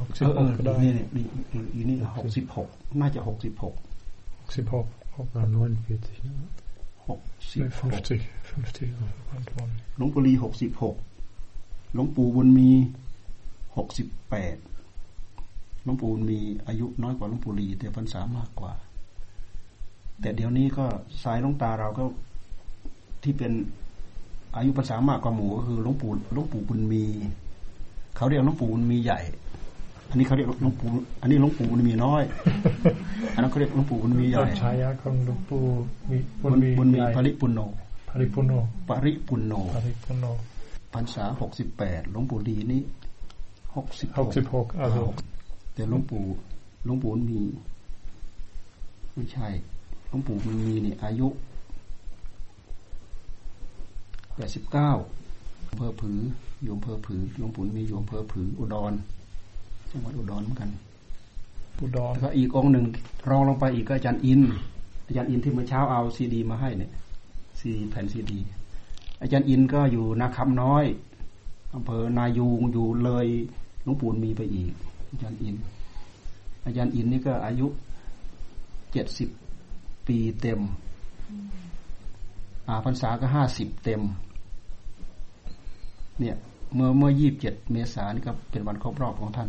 [0.00, 2.68] หกสิบเออหเอกอก็ได้นี่นี่นี่อีนี่หกสิบหก
[3.00, 3.74] น่าจะหกสิบหก
[4.40, 4.86] หกสิบหก
[5.16, 6.00] หกประมาณวันเพียร
[7.08, 7.20] หก
[7.52, 7.92] สิบหก
[9.96, 10.94] หลวงปู่ลีหกสิบหก
[11.94, 12.70] หลวงปู่บุญมี
[13.80, 14.56] หกสิบแปด
[15.84, 18.72] หลวงปู่บุญมีอายุน้อยกว่าหลวงปู่ลีแต่พรรษามากกว่า
[20.20, 20.84] แต่เดี๋ยวนี้ก็
[21.22, 22.04] สายหลวงตาเราก็
[23.22, 23.52] ที่เป็น
[24.56, 27.04] อายุพรรษามากกว่าหมู่ก็คือหลวงปู่หลวงปู่บุญมี
[28.16, 29.20] เขาเรียกหลวงปู่บุญมีใหญ่
[30.10, 30.88] อันนี้เขาเรียกหลวงปู่
[31.20, 32.22] อันนี้หลวงปู่บุญมีน้อย
[33.34, 35.62] อันนั้นเขาเรียกหลวงปู่บุญมีใหญ่ต้นฉายาของหลวงปู่
[36.10, 37.60] มีบุบุญญมีบุญมีใหญ่ปริปุณโน
[38.08, 38.52] ปริปุณโน
[38.88, 40.26] ปริปุณโนปริปุณโน
[40.94, 42.82] พรรษาหกสิบแปดหลวงปู่ดีนี่
[43.76, 45.04] หกสิบหกสิบหกอายุ
[45.74, 46.24] แต่หลวงปู่
[46.84, 47.40] หลวงปู่มี
[49.14, 49.48] ไม่ใช่
[50.08, 51.28] หลวงปู่มันมีนี่อายุ
[54.34, 54.90] แปดสิบเก้า
[55.68, 56.18] อำเภอผือ
[56.62, 58.92] อยู่อำเภอผือหลวงปู่มีอยู่อำเภอผืออุดร
[59.90, 60.70] จังหวัดอุดรเหมือนกัน
[61.80, 62.84] อุดรแล้วก็อีกองค์หนึ่ง
[63.30, 64.40] รองลงไปอีกก็อาจารย์อิน
[65.06, 66.90] อาจารย์อินที่เมื่อเช้าเอาซีดี มาให้เนี่ย
[67.60, 68.40] ซีแผ่นซีดี
[69.20, 70.84] อาจารย์อินก็อยู่นาคำน้อย
[71.74, 73.26] อำเภอนายูงอยู่เลย
[73.82, 74.72] หลวงปู่มีไปอีก
[75.10, 75.56] อาจารย์อิน
[76.64, 77.66] อาจารย์อินนี่ก็อายุ
[78.92, 79.28] เจ็ดสิบ
[80.06, 80.60] ปีเต็ม
[82.68, 84.02] อ่าพรรษาก็ห้าสิบเต็ม
[86.20, 86.36] เนี่ย
[86.74, 89.48] เมื่อเมื่อยี่บเจ็ดเมษายนนี่ก็เป็นวันครบรอบของท่าน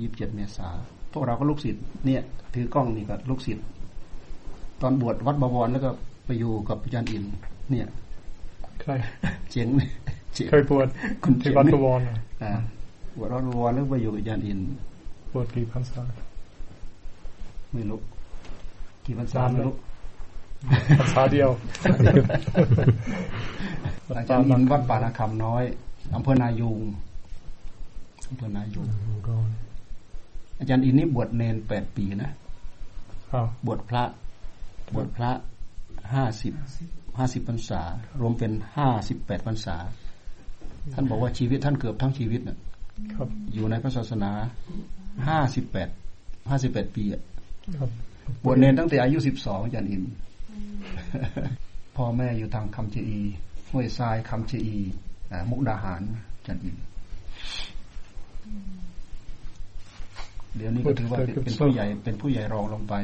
[0.00, 0.68] ยี่บเจ็ดเมษา
[1.12, 2.22] พวกเราก็ลูกศิษย์เนี่ย
[2.54, 3.64] ถือกล้องนี่ก็ลูกศิษย์
[4.80, 5.90] ตอนบวชวัดบวรแล้วก็
[6.24, 7.24] ไปอยู่กับอาจารย์อิน
[7.70, 7.86] เนี่ย
[8.80, 8.90] ใคร
[9.50, 9.90] เจ๋งเลย
[10.36, 10.88] เจ๋งเคยบวช
[11.22, 12.52] คุณที่เจ๋งวัดไหมกวรน่ะอ่า
[13.16, 14.58] บวชวัดบวรแล้วไปอยู่กับอาจารย์อิน
[15.32, 16.02] บวชกี่พรรษา
[17.72, 18.00] ไม่รู้
[19.04, 19.74] กี่พรรษาไม่รู้
[20.98, 21.50] พรรษาเดียว
[24.16, 25.64] อาจารย์อินวัดป่านาคำน้อย
[26.14, 26.80] อำเภอนายูง
[28.28, 29.48] อำเภอนายูงอุดร
[30.58, 32.30] อาจารย์อินนี่บวชเนนแปดปีนะ
[33.32, 34.04] อ้าวบวชพระ
[34.94, 35.30] บวชพระ
[36.14, 36.52] ห้าสิบ
[37.18, 37.82] ห้าสิบพรรษา
[38.20, 39.76] รวมเป็นห้าสิบแปดพรรษา
[40.94, 42.58] ท่านบอกว่าชีวิตท่านเกือบทั้งชีวิตน่ะ
[43.14, 44.30] ครับอยู่ในพระศาสนา
[45.28, 45.88] ห้าสิบแปด
[46.50, 47.22] ห้าสิบแปดปีอะ
[47.78, 47.90] ครับ
[48.44, 50.02] บวชเนนตั้งแต่อายุสิบสองอาจารย์อิน
[51.96, 53.20] พ่อแม่อยู่ทางคำเจอี
[53.70, 54.78] ห้วยทรายคำเจอี
[55.32, 56.02] อ่ามุกดาหาร
[56.36, 56.76] อาจารย์อิน
[60.56, 62.94] เดี๋ยวนี้ก็ถือว่าเป็นเป็นผู้ใหญ่เป็นผู้ใหญ่รองลงไป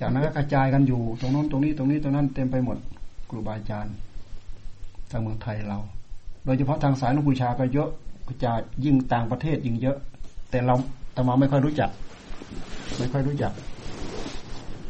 [0.00, 2.78] จากนั้นก็กระจายกันอยู่ ตรงโน้นตรงนี้ตรงนี้ตรงนั้นเต็มไปหมด
[3.30, 3.94] ครูบาอาจารย์
[5.10, 5.78] ทางเมืองไทยเรา
[6.44, 7.88] โดยเฉพาะทางสายหลวงปู่ชาก็เยอะ
[8.28, 9.96] กระจายยิ่งต่างประเทศยิ่งเยอะ
[10.50, 10.74] แต่เรา
[11.12, 11.90] แต่มาไม่ค่อยรู้จัก
[12.98, 13.52] ไม่ค่อยรู้จัก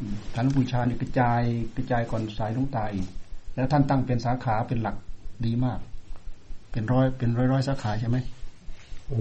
[0.01, 1.41] อืมฐานหลวงปู่ชานี่กระจาย
[1.77, 3.07] กระจายก่อนสายหลวงตาอีก
[3.55, 4.97] แล้วท่านตั้งเป็นสาขาเป็นหลัก
[5.47, 5.79] ดีมาก
[6.71, 8.17] เป็นร้อยเป็นร้อยร้อยสาขาใช่ไหม
[9.09, 9.21] โอ้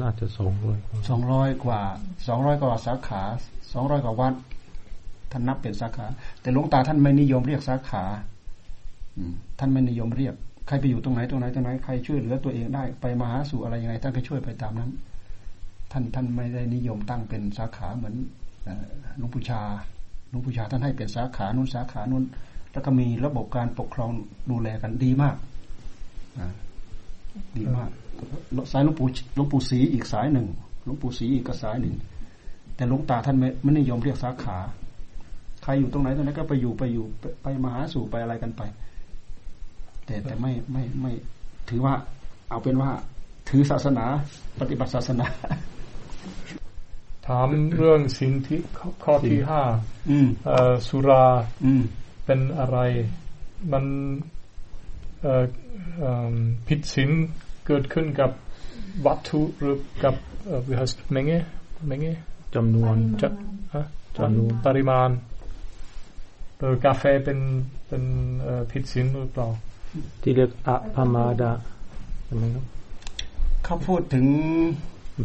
[0.00, 1.80] น่าจะสองร้อยกว่าสองร้อยกว่า
[2.28, 3.22] สองร้อยกว่าสาขา
[3.72, 4.34] สองร้อยกว่าวัด
[5.30, 6.06] ท่านนับเป็นสาขา
[6.40, 8.04] แต่หลวงตาท่านไม่นิยมเรียกสาขา
[9.16, 10.34] อืมท่านไม่นิยมเรียก
[10.66, 14.90] ใครไปอยู่ตรงไหนตรงไหนตรงไหนใครช่วยเหลือตัวเองได้ไปมาหาสู่อะไรยังไงท่านก็ช่วยไปตามนั้น
[15.92, 18.14] ท่านท่านไม่ได้นิยมตั้งเป็นสาขาเหมือน
[19.18, 19.60] หลวงปู่ชา
[20.30, 22.24] หลวงปู่ชาท่านให้เป็นสาขานู้นสาขานู้น
[22.72, 24.10] แล้วก็มีระบบการปกครอง
[24.50, 25.36] ดูแลกันดีมาก
[27.58, 27.90] ดีมาก
[28.72, 30.46] สายหลวงปู่หลวงปู่ศรีอีกสายหนึ่ง
[30.84, 31.94] หลวงปู่ศรีอีกก็สายหนึ่ง
[32.76, 34.56] แต่หลวงตาท่านไม่ไม่นิยมเรียกสาขา
[35.62, 38.62] ใครอยู่ตรงไหนตรงไหนก็ไปอยู่ไปอยู่ไปไปมาหาสู่ไปอะไรกันไป
[40.06, 41.12] แต่แต่ไม่ไม่ไม่
[41.68, 41.94] ถือว่า
[42.50, 42.90] เอาเป็นว่า
[43.48, 44.04] ถือศาสนา
[44.60, 45.26] ปฏิบัติศาสนา
[47.26, 49.62] ถามเรื่องสิ่งที่ข้อข้อที่ห้า
[50.10, 51.26] อืมเอ่อสุรา
[51.64, 51.82] อืม
[52.24, 52.78] เป็นอะไร
[53.72, 53.84] มัน
[55.22, 55.44] เอ่อ
[55.98, 56.34] เอิ่ม
[56.68, 57.10] ผิดศีล
[57.66, 58.30] เกิดขึ้นกับ
[59.06, 60.14] วัตถุหรือกับ
[60.46, 61.38] เอ่อ wie heißt Menge
[61.90, 62.12] Menge
[62.54, 63.28] จำนวนจะ
[63.74, 63.84] ฮะ
[64.16, 65.10] จำนวนปริมาณ
[66.58, 67.38] เออกาแฟเป็น
[67.86, 68.02] เป็น
[68.42, 69.48] เอ่อผิดศีลหรือเปล่า
[70.22, 71.50] ที่เรียกอะพมาดา
[72.24, 72.64] ใช่ไหมครับ
[73.64, 74.26] เขาพูดถึง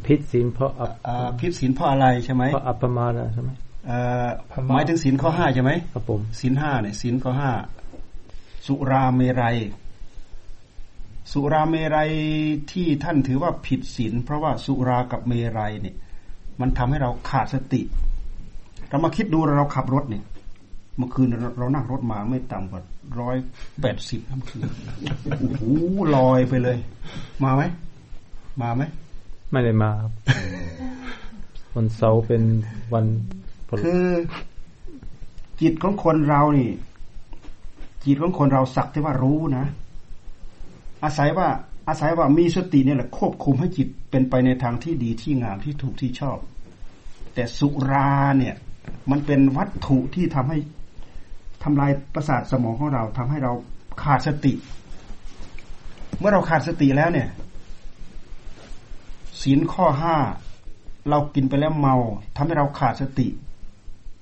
[0.08, 3.50] พิษศีลเพราะอัปอ่าพิษศีลเพราะอะไรใช่ไหมเพราะอัปปมาดาใช่ไหม
[3.88, 4.28] เอ่อ
[4.74, 7.52] หมายถึงศีลข้อห้าใช่ไหมครับผมศีลห้าเนี่ยศีลข้อห้า
[8.68, 9.58] สุราเมรัย
[11.32, 12.12] สุราเมรัย
[12.72, 15.96] ที่ท่านถือว่าผิดศีลเพราะว่าสุรากับเมรัยเนี่ย
[16.62, 17.82] มันทำให้เราขาดสติ
[18.90, 22.82] เรามาคิดดูเราขับรถเนี่ยเมื่อคืนเราเรานั่งรถมาไม่ต่ำกว่า
[23.20, 23.38] ร้อย
[23.82, 24.64] แปดสิบน้ำคืน
[25.40, 25.64] โอ้โห
[26.16, 26.78] ลอยไปเลย
[27.44, 27.62] มาไหม
[28.62, 28.82] มาไหม
[29.52, 30.12] ไม่ได้มาครับ
[31.76, 32.44] วันเสาร์เป็น
[32.94, 33.06] วัน
[33.68, 34.06] พลคือ
[35.62, 36.72] จิตของคนเรานี่
[38.06, 39.66] จิตของคนเราสักแต่ว่ารู้นะ
[41.04, 41.48] อาศัยว่า
[41.88, 46.38] อาศัยว่ามีสติเนี่ยแหละควบคุมให้จิตเป็นไปในทางที่ดีที่งามที่ถูกที่ชอบ
[47.34, 48.56] แต่สุราเนี่ย
[49.12, 50.58] มันเป็นวัตถุที่ทำให้
[51.64, 53.52] ทำลายประสาทสมองของเราทำให้เรา
[54.04, 54.54] ขาดสติ
[56.18, 57.30] เมื่อเราขาดสติแล้วเนี่ย
[59.42, 60.16] ศีลข้อห้า
[61.10, 61.96] เรากินไปแล้วเมา
[62.36, 63.28] ทำให้เราขาดสติ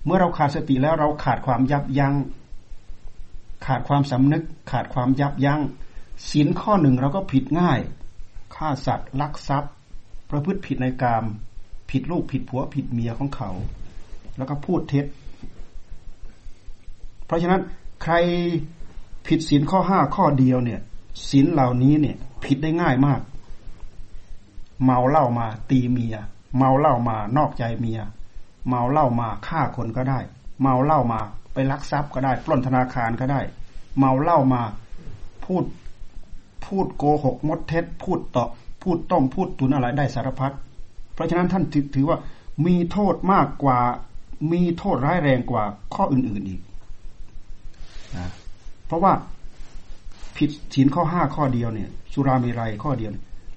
[0.05, 2.15] เมื่อเราขาดสติแล้วเราขาดความยับยัง้ง
[3.65, 5.61] ขาดความสำนึก ขาดความยับยัง้ง
[6.29, 7.79] ศีลข้อหนึ่งเราก็ผิดง่าย
[8.55, 9.73] ฆ่าสัตว์ลักทรัพย์
[10.29, 11.23] ประพฤติผิดในกาม
[11.91, 13.49] ผิดลูกผิดผัวผิดเมียของเขา
[14.37, 15.05] แล้วก็พูดเท็จ
[17.29, 17.61] เพราะฉะนั้น
[18.03, 18.13] ใคร
[19.27, 20.79] ผิดศีลข้อห้าข้อเดียวเนี่ย
[21.29, 23.21] ศีลเหล่านี้เนี่ย ผิดได้ง่ายมาก
[24.85, 26.15] เมาเหล้ามาตีเมีย
[26.57, 27.99] เมาเหล้ามานอกใจเมีย
[28.67, 30.19] เมาเหล้ามาฆ่าคนก็ได้
[30.61, 31.19] เมาเหล้ามา
[31.53, 33.41] ไปลักทรัพย์ก็ได้ ปล้นธนาคารก็ได้
[33.97, 34.61] เมาเหล้ามา
[35.45, 35.63] พูด
[36.65, 38.45] พูดโกหกมดเท็จ พูดต่อ
[38.81, 40.53] พูดต้มพูดตุนอะไรได้สารพัด
[41.13, 42.17] เพราะฉะนั้นท่านถือถือว่า
[42.65, 43.79] มีโทษมากกว่า
[44.51, 45.63] มีโทษร้ายแรงกว่า
[45.93, 46.61] ข้ออื่น ๆ อีก
[48.17, 48.27] นะ
[48.87, 49.13] เพราะว่า
[50.37, 53.11] ผิดศีลข้อห้าข้อเดียวเนี่ยสุรามรัยข้อเดียว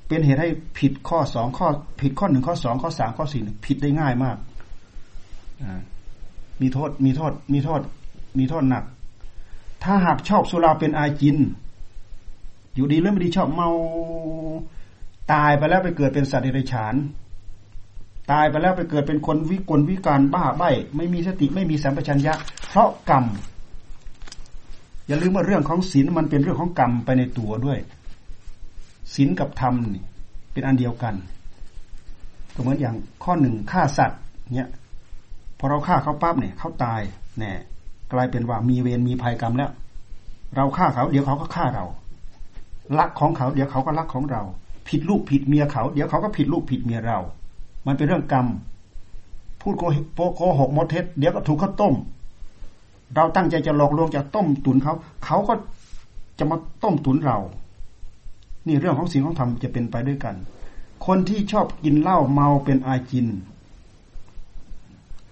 [0.09, 0.49] เป็นเหตุให้
[0.79, 1.69] ผิดข้อสองข้อ
[2.01, 4.37] ผิดข้อหนึ่งข้อสองข้อสามข้อสี่ผิดได้ง่ายมาก
[6.61, 7.81] มีโทษมีโทษ มีโทษ
[8.39, 8.85] มีโทษหนัก
[9.85, 11.37] ถ้าหากชอบสุราเป็นอาจิน
[12.75, 13.69] อยู่ดีแล้วไม่ดีชอบเมา
[15.33, 16.95] ตายไปแล้วไปเกิดเป็นสัตว์เดรัจฉาน
[18.33, 22.35] ตายไปแล้วไปเกิดเป็นคนวิกลวิการบ้าใบ้ไม่มีสติไม่มีสัมปชัญญะ
[22.69, 23.25] เพราะกรรม
[25.07, 27.79] อย่าลืมว่าเรื่องของศีลมันเป็นเรื่องของกรรมไปในตัวด้วย
[29.15, 30.05] ศีลกับธรรมนี่
[30.53, 31.15] เป็นอันเดียวกัน
[32.55, 34.21] ก็เหมือนอย่างข้อหนึ่งฆ่าสัตว์
[34.55, 34.71] เนี่ย
[35.59, 37.01] พอเราฆ่าเขาปั๊บเนี่ยเขาตาย
[37.39, 37.53] แน่
[38.13, 39.71] กลายเป็นว่ามีเวรมีภัยกรรมแล้ว
[40.57, 41.85] เราฆ่าเขา เดี๋ยวเขาก็ฆ่าเรา
[42.99, 44.43] ลักของเขา เดี๋ยวเขาก็ลักของเรา
[44.89, 47.19] ผิดลูกผิดเมียเขา เดี๋ยวเขาก็ผิดลูกผิดเมียเรา
[47.87, 48.47] มันเป็นเรื่องกรรม
[49.61, 49.85] พูดโก
[50.37, 51.95] โกหกมดเท็จเดี๋ยวก็ถูกเขาต้ม
[53.15, 54.95] เราตั้งใจจะหลอกลวงจะต้มตุนเขา
[55.25, 55.55] เขาก็
[56.39, 57.39] จะมาต้มตุนเรา
[58.67, 60.37] นี่เรื่องของสิ่งของธรรมจะเป็นไปด้วยกัน
[61.07, 63.29] คนที่ชอบกินเหล้าเมาเป็นอาจิน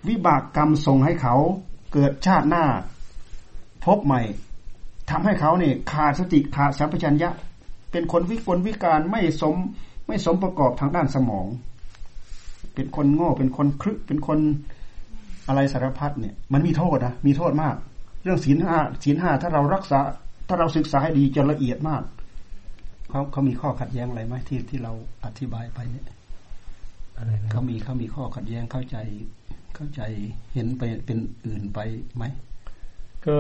[0.09, 1.35] วิบากกรรมส่งให้เขา
[1.93, 2.65] เกิดชาติหน้า
[3.85, 4.21] พบใหม่
[5.11, 7.31] ทำให้เขาเนี่ยขาดสติขาดสัมปชัญญะ
[7.91, 9.55] เป็นคนวิกลวิการไม่สม
[10.07, 11.47] ไม่สมประกอบทางด้านสมอง
[12.75, 14.39] เป็นคนโง่เป็นคนครึกเป็นคน
[15.51, 17.75] อะไรสารพัดเนี่ย มันมีโทษนะมีโทษมาก
[18.23, 20.01] เรื่องศีลห้าศีลห้าถ้าเรารักษา
[20.49, 22.03] ถ้าเราศึกษาให้ดีจะละเอียดมาก
[23.11, 24.93] เขาเขามีข้อขัดแย้งอะไรไหมที่ที่เรา
[25.25, 26.07] อธิบายไปเนี่ย
[27.17, 28.97] อะไรนะเขามีเขามีข้อขัดแย้งเข้าใจ
[29.77, 30.01] เข้าใจ
[30.55, 31.79] เห็นไปเป็นอื่นไป
[32.17, 32.25] ไหม
[33.27, 33.37] ก็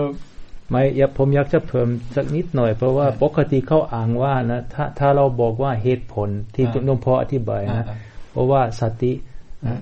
[0.70, 7.96] ไม่อยากผมอยากจะเพิ่มสักนิดหน่อย เพราะว่าปกติเขาอ้างว่านะถ้าถ้าเราบอกว่าเหตุผลที่อ่าหลวงพ่ออธิบายนะอ่า
[8.30, 9.29] เพราะว่าสติอ่า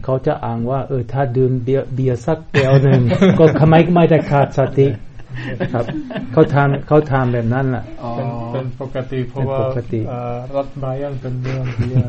[0.05, 3.01] เขาจะอ้างว่าเออถ้าดื่มเบียร์เบียร์สักแก้วหนึ่ง
[3.39, 4.89] ก็ทำไมไม่ได้ขาดสติ
[5.73, 5.85] ครับ
[6.33, 12.09] เขาทำเขาทำแบบนั้นล่ะอ๋อเป็นเป็นปกติเพราะว่าเป็นปกติเอ่อรัฐบายันเป็นเรื่องเดียว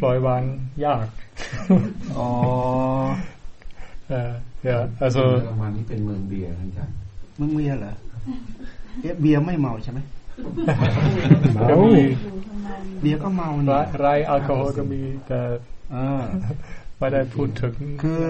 [0.00, 0.42] ปล่อยวาง
[0.84, 1.04] ยาก
[2.18, 2.28] อ๋อ
[4.10, 4.32] เออ
[4.68, 6.94] ja also ประมาณนี้เป็นเมืองเบียร์ท่านอาจารย์
[7.40, 7.92] มึงเบียร์เหรอ
[9.02, 9.98] เอ๊ะเบียร์ไม่เมาใช่ไหม
[11.70, 12.04] ก็มี
[13.00, 15.40] เบียร์ก็เมาไรเนี่ยไรแอลกอฮอล์ก็มีแต่
[15.94, 16.22] อ่า
[16.98, 18.26] ไม่ได้พูดถึงคือ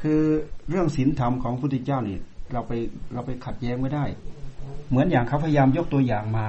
[0.00, 0.22] คือ
[0.68, 2.18] เรื่องศีลธรรมของพระพุทธเจ้านี่
[2.52, 2.72] เราไป
[3.12, 4.04] เราไปขัดแย้งไม่ได้
[4.88, 6.48] เหมือนอย่างเขาพยายามยกตัวอย่างมา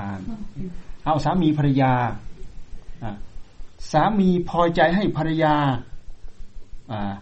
[1.06, 1.94] เอาสามีภรรยา
[3.04, 3.16] อะ
[3.92, 5.56] สามีพอใจให้ภรรยา
[6.92, 7.14] อ่า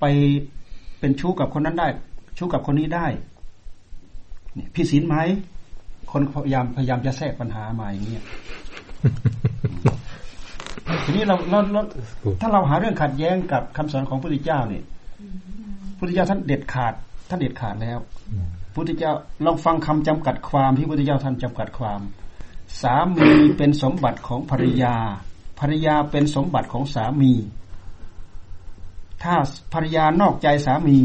[0.00, 0.04] ไป
[1.00, 1.88] เป็นชู้กับคนนั้นได้
[2.38, 3.06] ชู้กับคนนี้ได้
[4.56, 5.16] นี่ผิดศีลไหม
[6.10, 8.24] คนพยายามพยายามจะแทรกปัญหามาอย่างเงี้ย
[11.04, 11.82] ทีนี้เราเราเรา
[12.40, 14.84] ถ้าเราหาเรื่องขัดแย้งกับคำสอนของพระพุทธเจ้าเนี่ย
[15.96, 16.94] พระพุทธเจ้าท่านเด็ดขาด
[17.28, 17.98] ท่านเด็ดขาดแล้ว
[18.72, 19.12] พระพุทธเจ้า
[19.44, 22.00] ลองฟังคำจำกัดความที่พระพุทธเจ้าท่านจำกัดความ
[22.82, 24.96] สามีเป็นสมบัติของภรรยา
[25.60, 27.32] ภรรยาเป็นสมบัติของสามี
[29.22, 29.34] ถ้า
[29.72, 30.98] ภรรยานอกใจสามี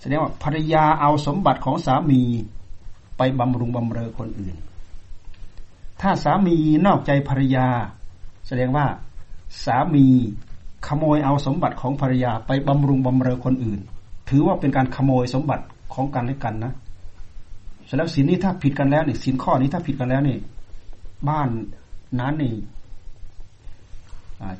[0.00, 2.22] แสดงว่าภรรยาเอาสมบัติของสามี
[3.18, 4.54] ไปบำรุงบำเรอคนอื่น
[6.00, 6.56] ถ้าสามี
[6.86, 7.66] นอกใจภรรยา
[8.46, 8.86] แสดงว่า
[9.64, 10.06] สามี
[10.86, 13.80] ขโมยเอาสมบัติของภรรยาไปบำรุงบำเรอคนอื่น
[14.28, 15.64] ถือว่าเป็นการขโมยสมบัติ
[15.94, 16.72] ของกันและกันนะ
[17.84, 20.36] เสร็จแล้วสินนี้ถ้าผิดกันแล้วนี่สินข้อนี้ถ้าผิดกันแล้วนี่
[21.28, 21.48] บ้าน
[22.20, 22.54] นั้นนี่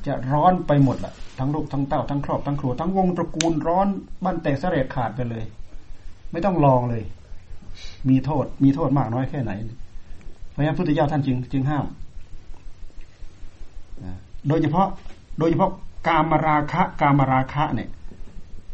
[0.05, 3.87] จะร้อนไปหมดละทั้งลูกทั้งเต้าทั้งครอบทั้งครัวทั้งวงตระกูลร้อน
[4.23, 5.45] บ้านแตกสลายขาดไปเลย
[6.31, 7.03] ไม่ต้องลองเลย
[8.09, 9.51] มีโทษ มีโทษมากน้อยแค่ไหน
[10.49, 11.85] เพราะฉะนั้นพุทธเจ้าท่านจึงจึงห้าม
[14.47, 14.87] โดยเฉพาะ
[15.39, 15.71] โดยเฉพาะ
[16.07, 17.89] กามราคะกามราคะเนี่ย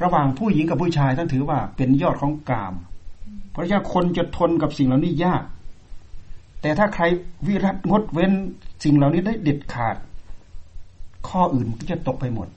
[0.03, 2.73] ระหว่างผู้หญิงกับผู้ชายท่านถือว่าเป็นยอดของกาม
[3.51, 5.43] เพราะฉะนั้นคนจะทนกับสิ่งเหล่านี้ยาก
[6.61, 7.03] แต่ถ้าใคร
[7.47, 8.31] วิรัตงดเว้น
[8.83, 9.95] สิ่งเหล่านี้ได้เด็ดขาด
[11.27, 12.47] ข้ออื่นก็จะตกไปหมด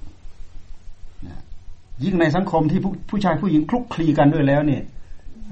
[2.04, 4.82] ยิ่งในสังคมที่ผู้ผู้ชายผู้หญิงคลุกคลีกันด้วยแล้วเนี่ย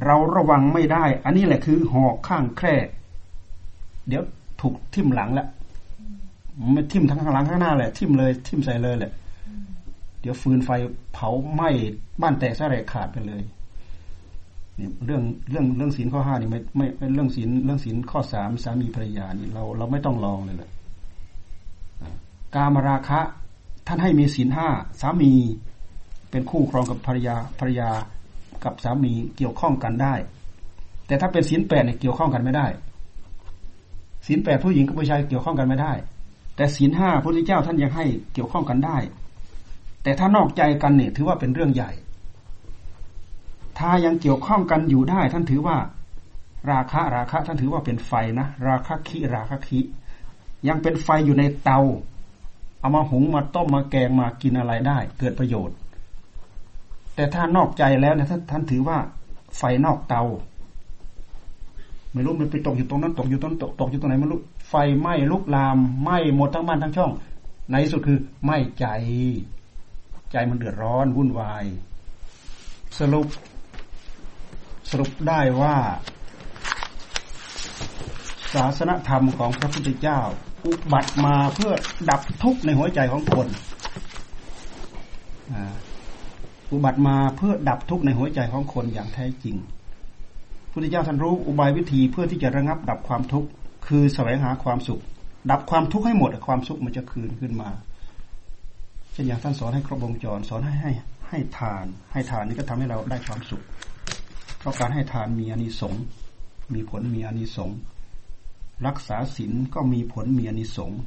[0.04, 2.76] เราระวังไม่ได้ อันนี้แหละคือหอกข้างแคร่
[4.08, 4.22] เดี๋ยว
[4.60, 5.48] ถูกทิ่มหลังแล้ว
[6.72, 9.12] ไม่ทิ่มทั้งข้างหลังข้างหน้าแหละ ทิ่มเลย ทิ่มใส่เลยแหละ
[10.20, 10.70] เดี๋ยวฟืนไฟ
[11.12, 11.68] เผาไหม้
[12.20, 13.42] บ้านแตกสลายขาดไปเลย
[14.76, 20.70] เนี่ยเรื่องเรื่องเรื่องศีลข้อห้านี่ไม่ไม่เรื่องศีลเรื่องศีลข้อสามสามีภรรยานี่เราเราไม่ต้องลองเลยแหละ
[22.54, 23.20] กามราคะ
[23.86, 24.68] ท่านให้มีศีลห้า
[25.00, 25.32] สามี
[26.30, 27.90] เป็นคู่ครองกับภรรยาภรรยา
[28.64, 30.14] กับสามีเกี่ยวข้องกันได้
[31.06, 32.66] แต่ถ้าเป็นศีลแปดเนี่ยเกี่ยวข้องกันไม่ได้
[34.26, 35.92] ศีลแปดผู้หญิงกับผู้ชายเกี่ยวข้องกันไม่ได้
[36.56, 38.98] แต่ศีลห้าพระพุทธเจ้าท่านยังให้เกี่ยวข้องกันได้
[40.02, 41.90] แต่ถ้านอกใจกันเนี่ยถือว่าเป็นเรื่องใหญ่
[43.78, 45.76] ถ้ายังเกี่ยวข้องกันอยู่ได้ ท่านถือว่า
[46.70, 49.80] ราคะราคะท่านถือว่าเป็นไฟนะราคะคิราคะคิ
[50.68, 51.80] ยังเป็นไฟอยู่ในเตา
[52.80, 55.76] เอามาหุงมาต้มมาแกงมากินอะไรได้ เกิดประโยชน์
[57.16, 58.98] แต่ถ้านอกใจแล้วเนี่ยท่านท่านถือว่า
[59.56, 60.22] ไฟนอกเตา
[62.12, 67.10] ไม่รู้มันไปตกอยู่ตรงนั้นตกอยู่ตรงตกตกอยู่ตรงไหนไม่รู้ไฟไหม้ลุกลามไหม้หมดทั้งบ้านทั้งช่อง
[67.70, 68.86] ในที่สุดคือไหม้ใจ
[70.32, 71.64] ใจมันเดือดร้อนวุ่นวาย
[72.98, 73.26] สรุป
[74.90, 75.76] สรุปได้ว่า
[78.54, 80.20] ศาสนธรรมของพระพุทธเจ้า
[80.64, 81.72] อุบัติมาเพื่อ
[82.10, 83.48] ดับทุกข์ในหัวใจของคน
[85.52, 85.95] อุ
[86.72, 89.56] อุบัติมาเพื่อดับทุกข์ในหัวใจของคนอย่างแท้จริง
[90.70, 93.48] พุทธเจ้าท่านรู้อุบายวิธีเพื่อที่จะระงับดับความทุกข์
[93.86, 95.02] คือแสวงหาความสุข
[95.50, 97.70] ดับความทุกข์ให้หมดความสุขมันจะคืนขึ้นมา
[99.12, 100.92] เช่นอย่างท่านสอนให้ครบวงจรสอนให้ให้
[101.28, 103.62] ให้ทาน ให้ทานนี่ก็ทำให้เราได้ความสุข
[104.58, 106.02] เพราะการให้ทานมีอานิสงส์
[106.74, 107.78] มีผลมีอานิสงส์
[108.86, 110.98] รักษาศีลก็มีผลมีอานิสงส์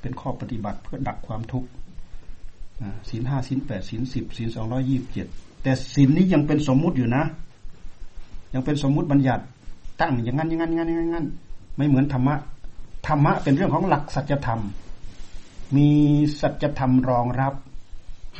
[0.00, 1.68] เป็นข้อปฏิบัติเพื่อดับความทุกข์
[3.08, 5.26] ศีลห้าศีลแปดศีลสิบศีลสองร้อยี่บเจ็ด
[5.62, 7.22] แต่ศีลนี้ยังเป็นสมมุติอยู่นะ
[8.54, 9.42] ยังเป็นสมมุติบัญญัติ
[10.00, 11.26] ตั้งอย่างนั้นอย่างนั้นอย่างนั้นอย่างนั้น
[11.76, 12.34] ไม่เหมือนธรรมะ
[13.06, 14.60] ธรรมะเป็นเรื่องของหลักสัจธรรม
[15.76, 15.88] มี
[16.40, 17.54] สัจธรรมรองรับ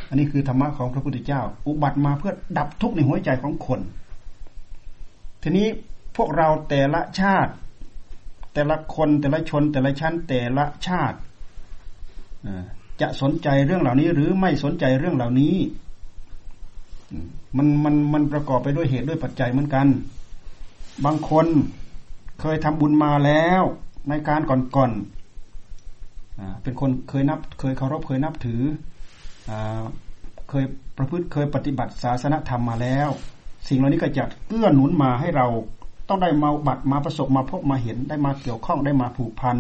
[0.09, 3.81] อันนี้คือธรรมะของพระพุทธเจ้า อุบัติมาเพื่อดับทุกข์ในหัวใจของคน
[5.43, 5.67] ทีนี้
[6.17, 7.53] พวกเราแต่ละชาติ
[8.55, 11.19] แต่ละคนแต่ละชน แต่ละชั้นแต่ละชาติ
[13.01, 15.55] จะสนใจเรื่องเหล่านี้ หรือไม่สนใจเรื่องเหล่านี้
[17.57, 19.87] มันมันมันประกอบไปด้วยเหตุด้วยปัจจัยเหมือนกัน
[21.05, 21.47] บางคน
[22.41, 23.63] เคยทำบุญมาแล้ว
[24.09, 28.63] ในการก่อนๆเป็นคนเคยนับ เคยเคารพเคยนับถือ
[29.51, 29.53] อ
[30.49, 30.65] เคย
[30.97, 33.09] ประพฤติเคยปฏิบัติศาสนธรรมมาแล้ว
[33.69, 35.47] สิ่งเหล่านี้ก็จะเอื้อหนุนมาให้เรา
[36.09, 39.57] ต้องได้มาบัตรมาประสบมาพบมาเห็นได้มาเกี่ยวข้องได้มาผูกพัน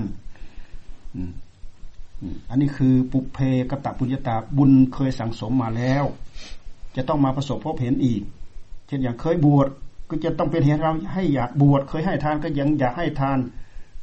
[2.50, 3.38] อันนี้คือปุเพ
[3.70, 6.04] กตะปุญญาตาบุญเคยสั่งสมมาแล้ว
[6.96, 8.22] จะต้องมาประสบพบเห็นอีก
[8.86, 9.68] เช่นอย่างเคยบวช
[10.10, 13.38] ก็จะต้องเป็นเหตุเราให้อยากบวชเคยให้ทานก็ยังอยากให้ทาน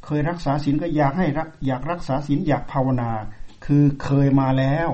[0.04, 3.10] เคยรักษาศีลก็อยากให้รักอยากรักษาศีลอยากภาวนา
[3.64, 4.88] คือเคยมาแล้ว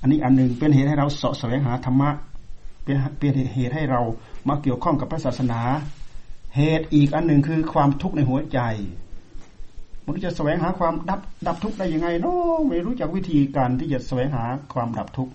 [0.00, 2.10] อันนี้อันหนึ่งเป็นเหตุให้เราเสาะแสวงหาธรรมะ
[2.84, 4.00] เป็นเป็นเหตุให้เรา
[4.48, 5.60] มาเกี่ยวข้องกับพระศาสนา
[6.56, 8.58] เหตุอีกอันหนึ่งคือความทุกข์ในหัวใจ
[10.04, 14.44] มันจะแสวงหาความดับดับทุกข์ได้ยังไงเนาะไม่รู้จักวิธีการที่จะแสวงหา
[14.74, 15.32] ความดับทุกข์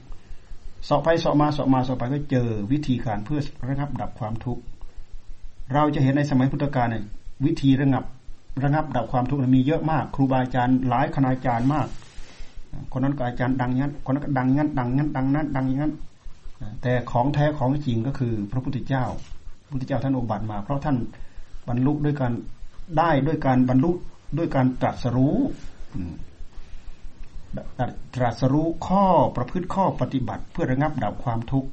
[0.88, 3.40] สอบไปสอบมาสอบมาสอบไปก็เจอวิธีการเพื่อ
[3.70, 4.62] ระงับดับความทุกข์
[5.74, 7.04] เราจะเห็นในสมัยพุทธกาลเนี่ย
[7.46, 8.04] วิธีระงับ
[8.64, 11.88] ระงับดับความทุกข์มีเยอะมาก ครูบาอาจารย์หลายคณาจารย์มาก
[12.92, 15.94] คนนั้นก็อาจารย์ดังงั้นคนนั้นก็ดังงั้นดังงั้นดังนั้นดังอย่างนั้น
[16.82, 19.06] แต่ของแท้ของจริงก็คือพระพุทธเจ้า
[19.64, 20.98] พระพุทธเจ้าท่านอุบัติมา เพราะท่าน
[21.68, 22.34] บรรลุด้วยการ
[22.98, 23.92] ได้ด้วยการบรรลุ
[24.38, 25.38] ด้วยการตรัสรู้
[28.16, 29.06] ตรัสรู้ข้อ
[29.36, 31.70] ประพฤติข้อปฏิบัติ เพื่อระงับดับความทุกข์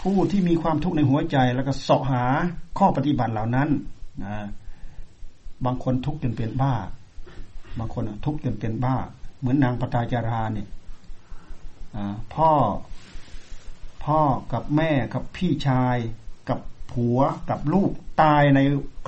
[0.00, 2.24] ผู้ที่มีความทุกข์ในหัวใจ แล้วก็เสาะหา
[2.78, 3.68] ข้อปฏิบัติเหล่านั้น
[4.24, 4.36] นะ
[5.64, 6.74] บางคนทุกข์จนเป็นบ้า
[7.78, 8.96] บางคนทุกข์จนเป็นบ้า
[9.38, 10.68] เหมือนนางปตาจาราเนี่ย
[12.34, 12.50] พ่อ
[14.04, 14.20] พ่อ
[14.52, 15.96] กับแม่กับพี่ชาย
[16.48, 16.58] กับ
[16.92, 17.18] ผัว
[17.50, 17.90] กับลูก
[18.22, 18.58] ตายใน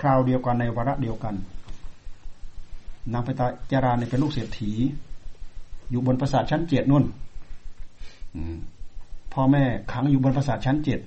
[0.01, 1.35] คราวเดียวกันในวาระเดียวกัน
[3.13, 4.73] นางปตาจาราเนี่ยเป็นลูกเศรษฐี
[5.91, 7.05] อยู่บนปราสาทชั้นเจ็ดนู่น
[9.33, 11.01] พ่อแม่ขังอยู่บนปราสาทชั้นเจ็ด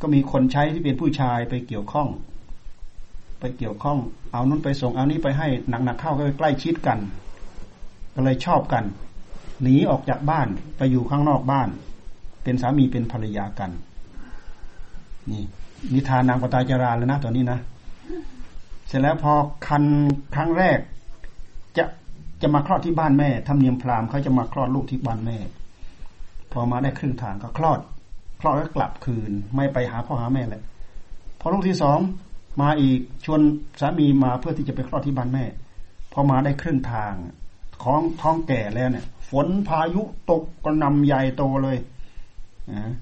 [0.00, 2.08] ก็มีคนใช้ที่เป็นผู้ชายไปเกี่ยวข้อง
[3.40, 3.98] ไปเกี่ยวข้อง
[4.32, 6.98] เอานู้นไปส่งเอานี้ไปให้หนักๆเข้าก็ใกล้ชิดกัน
[8.14, 8.84] ก็เลยชอบกัน
[9.62, 11.68] หนีออกจากบ้านไปอยู่ข้างนอกบ้าน
[12.42, 13.70] เป็นสามีเป็นภรรยากัน
[15.30, 15.42] นี่
[15.92, 17.58] นิทานนางปตาจาราแล้วนะตอนนี้นะ
[18.90, 19.34] เสร็จแล้วพอ
[19.66, 19.84] คัน
[20.34, 20.78] ครั้งแรก
[21.76, 21.84] จะ
[22.42, 25.38] จะมาคลอดที่บ้านแม่ทำเนียมพราหมณ์เขาจะมาคลอดลูกที่บ้านแม่
[26.52, 27.80] พอมาได้ครึ่งทางก็คลอด
[28.40, 30.62] คลอดแล้วกลับคืน ไม่ไปหาพ่อหาแม่เลย
[31.40, 31.98] พอลูกที่สอง
[32.62, 33.40] มาอีกชวน
[33.80, 35.44] สามีมาเพื่อที่จะไปคลอดที่บ้านแม่
[36.12, 37.12] พอมาได้ครึ่งทาง
[37.82, 41.76] ท้องท้องแก่แล้วเนี่ย ฝนพายุตกก็นำใหญ่โตเลย
[42.72, 42.92] นะ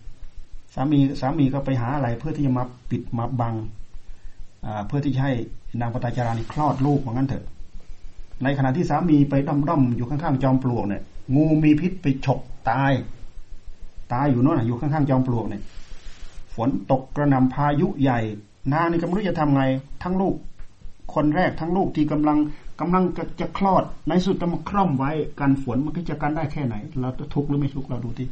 [0.75, 3.55] สามีสามีก็ไปหาอะไรเพื่อที่จะมาปิดมาบัง
[4.87, 5.35] เพื่อที่จะให้
[5.81, 7.45] นางปตาจารานี่คลอดลูกเหมือนกันเถอะ
[8.45, 11.03] ในขณะที่สามีไปด้อมด้อมอยู่ข้างๆจอมปลวกเนี่ย
[11.35, 12.41] งูมีพิษไปฉก
[12.71, 12.93] ตาย
[14.13, 15.63] ตายอยู่โน่นอยู่ข้างๆจอมปลวกเนี่ย
[16.55, 18.21] ฝนตกกระหน่ำพายุใหญ่
[18.73, 19.63] นางนี่ก็ไม่รู้จะทำไง
[20.03, 20.35] ทั้งลูก
[21.15, 22.39] คนแรกทั้งลูกที่กำลัง
[22.81, 25.11] กำลังจะจะคลอด ในสุดจะมาคล่อมไว้
[25.41, 28.29] กันฝนมันก็จะกันได้แค่ไหน เราจะทุกข์หรือไม่ทุกข์เราดูที่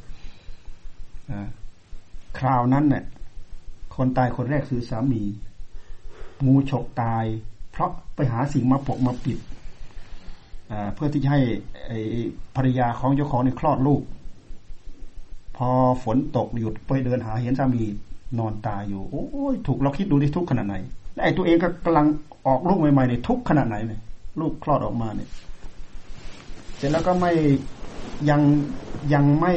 [2.39, 3.05] คราวนั้นเนี่ย
[3.97, 5.23] คนตายคนแรกคือสามี
[6.45, 7.25] งูฉกตาย
[7.73, 9.39] เพราะไปหาสิ่งมาปกมาปิด
[10.95, 11.41] เพื่อที่จะให้
[12.57, 14.03] ภรรยาของเจ้าของในคลอดลูก
[15.57, 15.69] พอ
[16.05, 17.85] ฝนตกหยุดไปเดินหาเห็นสามี
[18.39, 20.77] นอนตายอยู่ โอ้ยถูกเราคิดดูที่ทุกขนาดไหน
[21.23, 22.07] ไอ้ตัวเองก็กำลัง
[22.47, 24.01] ออกลูกใหม่ๆเนี่ยทุกขนาดไหนเนี่ย
[24.41, 25.29] ลูกคลอดออกมาเนี่ย
[26.77, 27.33] เสร็จแล้วก็ไม่
[28.31, 28.41] ยัง
[29.15, 29.55] ยังไม่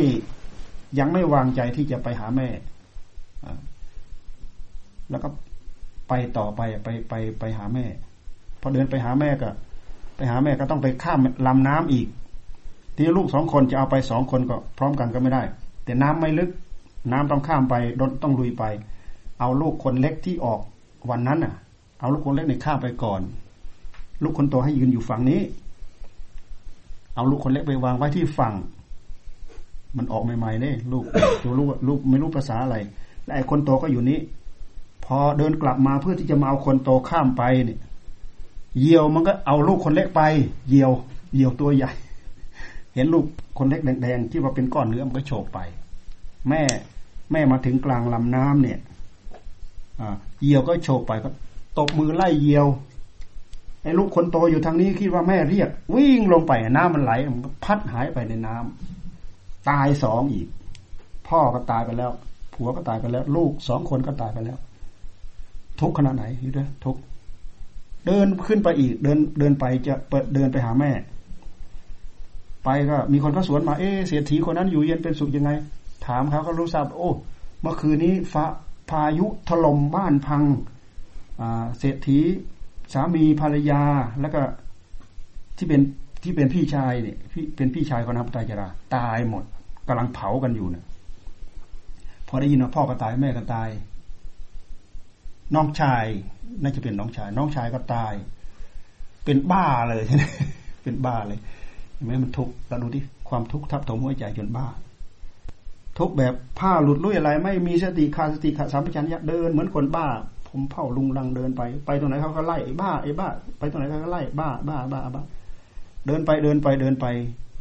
[1.00, 2.48] ยังไม่วางใจที่จะไปหาแม่
[5.12, 5.30] แล้วก็
[6.10, 7.86] ไปต่อไปไปไปไปหาแม่
[8.62, 9.50] พอเดินไปหาแม่ก็
[10.16, 12.08] ไปหาแม่ก็ต้องไปข้ามลำน้ำอีก
[12.96, 15.44] ทีลูกสองคนจะเอาไปสองคนก็พร้อมกันก็ไม่ได้
[15.84, 16.50] แต่น้ำไม่ลึก
[17.12, 17.76] น้ำต้องข้ามไป
[18.24, 18.64] ต้องลุยไป
[19.40, 20.60] เอาลูกคนเล็กที่ออก
[21.10, 21.54] วันนั้นอะ
[22.00, 23.22] เอาลูกคนเล็กในข้ามไปก่อน
[24.24, 25.42] ลูกคนโตให้ยืนอยู่ฝั่งนี้
[27.16, 28.54] เอาลูกคนเล็กไปวางไว้ที่ฝั่ง
[29.98, 31.04] มันออกใหม่ๆเนี่ยลูก
[31.44, 32.78] ตัวลูกลูกไม่รู้ภาษาอะไร
[33.26, 34.20] และไอ้คนโตก็อยู่นี้
[35.12, 37.80] พอเดินกลับมาเพื่อที่จะมาเอาคนโตข้ามไปเนี่ย
[38.80, 40.22] เหยี่ยวมันก็เอาลูกคนเล็กไป
[40.68, 40.92] เหยี่ยว
[41.34, 41.92] เหยี่ยวตัวใหญ่
[42.94, 43.26] เห็นลูก
[43.58, 45.60] คนเล็กแดงๆที่ว่าเป็นก้อนเนื้อมันก็โฉบไป
[46.50, 46.64] แม่
[47.32, 48.80] แม่มาถึงกลางลำน้ำเนี่ย
[50.42, 51.30] เหยี่ยวก็โฉบไปก็
[51.78, 52.68] ตบมือไล่เหยี่ยว
[53.84, 60.48] ไอ้ลูกคนโตอยู่ทางนี้คิดว่าแม่เรียก วิ่งลงไปน้ำมันไหลมันพัดหายไปในน้ำตายสองอีก
[61.28, 62.12] พ่อก็ตายไปแล้ว
[62.54, 64.58] ผัวก็ตายไปแล้ว ลูกสองคนก็ตายไปแล้ว
[65.82, 66.98] ทุกขนาดไหนนี่ด้วยทุก
[68.06, 70.92] เดินขึ้นไปอีก เดินเดินไปจะเปิดเดินไปหาแม่
[72.64, 75.52] ไปก็ มีคนก็สวนมาเอ๊เศรษฐีคนนั้นอยู่เย็นเป็นสุขยังไง
[76.06, 77.10] ถามเขาก็รู้ทราบโอ้
[77.62, 78.46] เมื่อคืนนี้ฟ้า
[78.90, 80.44] พายุถล่มบ้านพัง
[81.80, 82.20] เศรษฐี
[82.94, 83.82] สามีภรรยา
[84.22, 84.42] แล้วก็
[85.58, 85.82] ที่เป็น
[86.24, 89.44] ที่เป็นพี่ชายเนี่ยพี่เป็นพี่ชายของนางปตายจรา ตายหมด
[89.88, 90.86] กำลังเผากันอยู่เนี่ย
[92.28, 93.70] พอได้ยินว่าพ่อก็ตายแม่ก็ตาย
[95.56, 96.06] น้องชาย
[96.62, 98.14] น่าจะเป็นน้องชาย น้องชายก็ตาย
[99.26, 100.04] เป็นบ้าเลย
[100.84, 101.40] เป็นบ้าเลย
[101.94, 104.68] เห็นไหมมันทุกข์เราดูที่ความทุกข์ทับถมหัวใจจนบ้า
[106.00, 110.08] ทุกแบบผ้าหลุดลุ่ยอะไร ไม่มีสติขาดสติขาดสัมปชัญญะเดินเหมือนคนบ้า
[110.48, 113.28] ผมเผาลุงลังเดินไป ไปตรงไหนเขาก็ไล่ไอ้บ้าไอ้บ้า
[113.60, 115.24] ไปตรงไหนเขาก็ไล่บ้าบ้าบ้าบ้า
[116.08, 117.06] เดินไปเดินไปเดินไป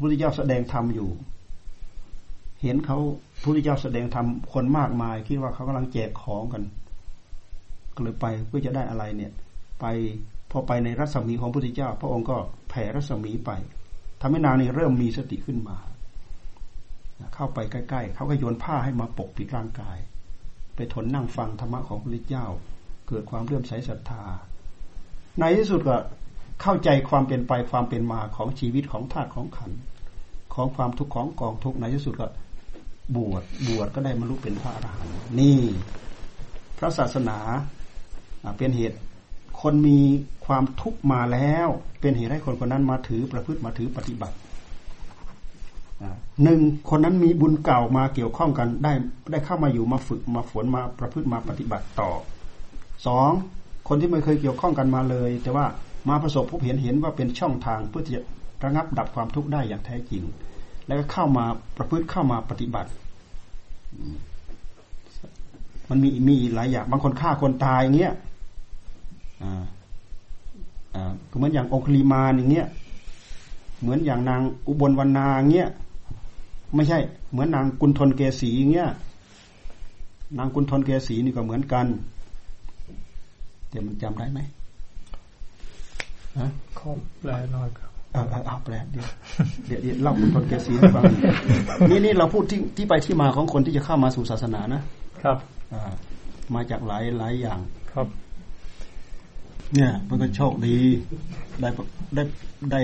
[0.01, 1.09] พุทธเจ้าแสดงธรรมอยู่
[2.63, 2.99] เห็นเขา
[3.43, 6.63] พุทธเจ้าแสดงธรรมคนมากมายคิดว่าเขากำลังแจกของกัน
[7.99, 9.33] ก็เลยไปเพื่อจะได้อะไรเนี่ย
[9.81, 9.85] ไป
[10.51, 12.37] พอไปในรัศมีของพระพุทธเจ้า พระองค์ก็
[12.69, 13.51] แผ่รัศมีไป
[14.21, 15.79] ทำให้นางนี่เริ่มมีสติขึ้นมา
[17.35, 19.99] เข้าไปใกล้ๆเขาก็โยนผ้าให้มาปกปิดร่างกาย
[20.75, 22.47] ไปทนนั่งฟังธรรมะของพระพุทธเจ้า
[23.09, 24.23] เกิดความเลื่อมใสศรัทธา
[25.41, 25.97] ในที่สุดก็
[26.63, 29.73] เข้าใจความเป็นไปความเป็นมาของชีวิตของธาตุของขัน
[30.55, 32.27] ของความทุกข์ของกองทุกข์ในที่สุดก็
[33.17, 35.61] บวชบวชก็ได้บรรลุเป็นพระอรหันต์นี่
[36.79, 37.39] พระศาสนา
[38.59, 38.97] เป็นเหตุ
[39.61, 39.99] คนมี
[40.47, 41.69] ความทุกข์มาแล้ว
[42.01, 44.37] เป็นเหตุให้คนคนนั้นมาถือประพฤติมาถือปฏิบัติ
[46.43, 46.61] หนึ่ง
[46.91, 48.93] คนนั้นมีบุญเก่ามาเกี่ยวข้องกันได้
[49.31, 52.11] ได้เข้ามาอยู่มาฝึกมาฝนมาประพฤติมาปฏิบัติต่อ
[53.07, 53.31] สอง
[53.89, 55.67] คนที่ไม่เคยเกี่ยวข้องกันมาเลย แต่ว่า
[56.09, 58.23] มาประสบพบเห็นเห็นว่าเป็นช่องทางเพื่อจะ
[58.65, 60.23] ระงับดับความทุกข์ได้อย่างแท้จริง
[60.87, 61.45] แล้วก็เข้ามา
[61.77, 62.91] ประพฤติเข้ามาปฏิบัติ
[65.91, 68.15] มันมีมีหลายอย่างบางคนฆ่าคนตายอย่างเงี้ย
[69.43, 69.53] อ่า
[70.95, 72.69] อ่าเหมือนอย่างองคลีมาอย่างเงี้ย
[73.81, 75.69] เหมือนอย่างนางอุบลวรรณาเงี้ย
[76.75, 76.99] ไม่ใช่
[77.31, 78.91] เหมือนนางกุณฑลเกษีเงี้ย
[80.39, 81.87] นางกุณฑลเกษีนี่ก็เหมือนกัน
[83.69, 84.41] แต่มันจำได้ไหม
[86.39, 89.07] ฮะขอแปลหน่อยครับเออเอาแปลเดี๋ยว
[89.67, 91.05] เดี๋ยวเล่ากุณฑลเกษีให้ฟัง
[91.91, 94.83] นี่นี่เราพูดที่ที่ไปที่มาของคนที่จะเข้ามาสู่ศาสนานะ
[95.23, 95.39] ครับ
[95.73, 95.93] อ่า
[96.55, 97.59] มาจากหลายหลายอย่าง
[97.93, 98.07] ครับ
[99.75, 100.77] เนี่ย มันก็โชคดี
[101.61, 101.69] ได้
[102.15, 102.23] ได้
[102.73, 102.81] ได้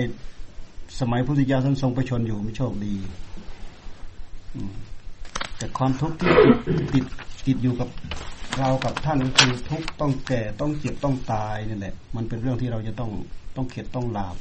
[0.99, 2.93] สมัยพุทธเจ้าท่านทรงประชนอยู่ไม่โชคดี
[5.57, 6.31] แต่ความทุกข์ที่
[6.93, 7.05] ติด
[7.45, 7.89] ติดอยู่กับ
[8.59, 13.11] เรากับท่านก็คือทุกต้องแก่ต้องเจ็บต้องตายนี่แหละ มันเป็นเรื่องที่เราจะต้อง
[13.55, 14.35] ต้องเข็ดต้องลาบ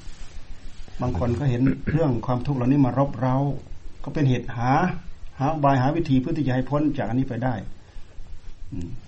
[1.02, 3.36] บางคนก็เห็นเรื่องความทุกข์เหล่านี้มารบเรา
[4.04, 4.70] ก็เป็นเหตุหา
[5.38, 7.54] หาบายหาวิธีเพื่อที่จะให้พ้นจากอันนี้ไปได้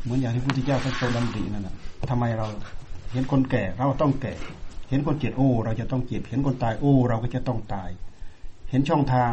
[0.03, 1.75] เหมือนอย่างที่พุทธเจ้าท่านทรงดำรินั่นแหะ
[2.11, 2.47] ทำไมเรา
[3.17, 4.35] เห็นคนแก่เราต้องแก่
[4.89, 7.91] เห็นคนเจ็บโอ้ เราจะต้องเจ็บ เห็นคนตายโอ้ เราก็จะต้องตาย
[8.71, 9.33] เห็นช่องทาง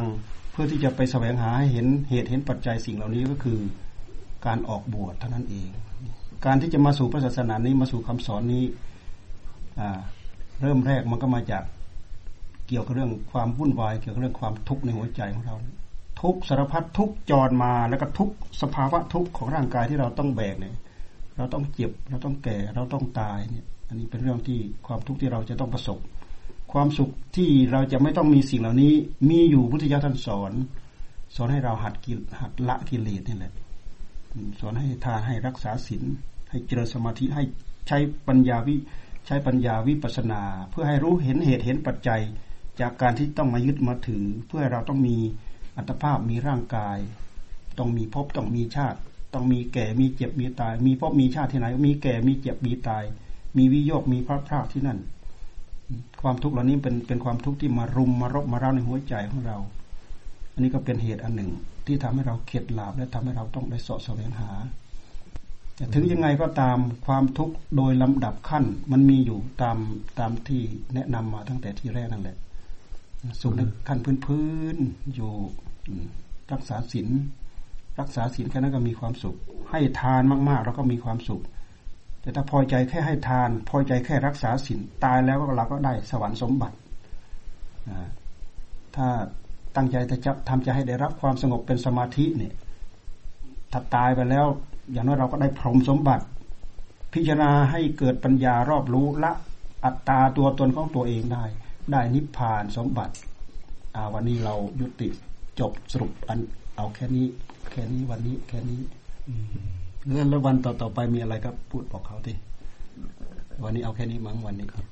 [0.52, 3.60] เพื่อที่จะไปแสวงหาให้เห็นเหตุเห็นปัจจัยสิ่งเหล่านี้ก็คือ
[4.46, 5.70] การออกบวชเท่านั้นเอง
[6.46, 8.64] การที่จะมาสู่พระศาสนานี้มาสู่คำสอนนี้
[10.62, 11.64] เริ่มแรกมันก็มาจาก
[12.68, 15.56] เกี่ยวกับเรื่องความวุ่นวายเกี่ยวกับเรื่องความทุกข์ในหัวใจของเรา
[16.22, 18.30] ทุกสารพัดทุกจรมาแล้วก็ทุก
[18.62, 20.76] สภาวะทุกของร่างกายที่เราต้องแบกเนี่ย
[21.38, 26.00] เราต้องเจ็บ เราต้องแก่ เราต้องตายเนี่ย อันนี้เป็นเรื่องที่ความทุกข์ที่เราจะต้องประสบ
[26.74, 28.94] ความสุขที่เราจะไม่ต้องมีสิ่งเหล่านี้
[29.30, 30.52] มีอยู่พุทธิยถาท่านสอน
[31.36, 33.54] สอนให้เราหัดกิหัดละกิเลสนี่แหละ
[34.60, 36.04] สอนให้ทานให้รักษาศีล
[36.50, 37.44] ให้เจริญสมาธิให้
[37.88, 38.76] ใช้ปัญญาวิ
[39.26, 42.22] ใช้ปัญญาวิปัสนา เพื่อให้รู้เห็นเหตุเห็นปัจจัย
[42.80, 45.18] จากการที่ต้องมายึดมาถือ เพื่อเราต้องมี
[45.78, 46.98] อัตภาพมีร่างกาย
[47.78, 49.00] ต้องมีภพต้องมีชาติ
[49.34, 53.04] ต้องมีแก่มีเจ็บมีตาย มีภพมีชาติที่ไหน มีแก่มีเจ็บมีตาย
[53.58, 54.99] มีวิโยคมีพระพรากที่นั่น
[56.22, 59.58] ความทุกข์เหล่านี้เป็นเป็นความทุกข์ที่มารุมมารบมาเร้าในหัวใจของเรา
[60.54, 61.51] อันนี้ก็เป็นเหตุอันหนึ่ง
[61.86, 64.49] ที่ทำให้เราเข็ดหลาบและทำให้เราต้องได้สาะแสวงหา
[65.76, 69.78] แต่ถึงยังไงก็ตามความทุกข์โดยลำดับขั้น มันมีอยู่ตาม
[70.20, 70.62] ตามที่
[70.93, 72.38] แนะนำมาตั้งแต่ที่แรกนั่นแหละ
[73.41, 75.32] สุขในขั้นพื้นๆอยู่
[76.51, 77.08] รักษาศีล
[77.99, 79.36] รักษาศีลแค่นั้นก็มีความสุข
[79.70, 81.41] ให้ทานมากๆเราก็มีความสุข
[82.24, 86.76] แต่ถ้าพอใจแค่ให้ทาน พอใจแค่รักษาศีลตายแล้วเราก็ได้สวรรค์สมบัติ
[88.96, 89.08] ถ้า
[89.76, 89.96] ตั้งใจ
[90.26, 92.54] จะทำใจให้ได้รับความสงบเป็นสมาธิเนี่ย
[93.72, 94.46] ถ้าตายไปแล้ว
[94.92, 96.26] อย่างน้อยเราก็ได้พรหมสมบัติ
[97.14, 99.32] พิจารณาให้เกิดปัญญารอบรู้ละ
[99.86, 101.46] อัตตาตัวตนของตัวเองได้
[101.92, 103.14] ได้นิพพานสมบัติ
[103.96, 105.10] อาวันนี้เรายุติ
[105.60, 106.40] จบสรุปอัน
[106.76, 107.28] เอาแค่นี้
[107.72, 108.82] แค่นี้วันนี้แค่นี้
[110.30, 112.34] แล้ววันต่อๆไปมีอะไรก็พูดบอกเขาที
[113.64, 114.86] วันนี้เอาแค่นี้มั้งวันนี้ครับ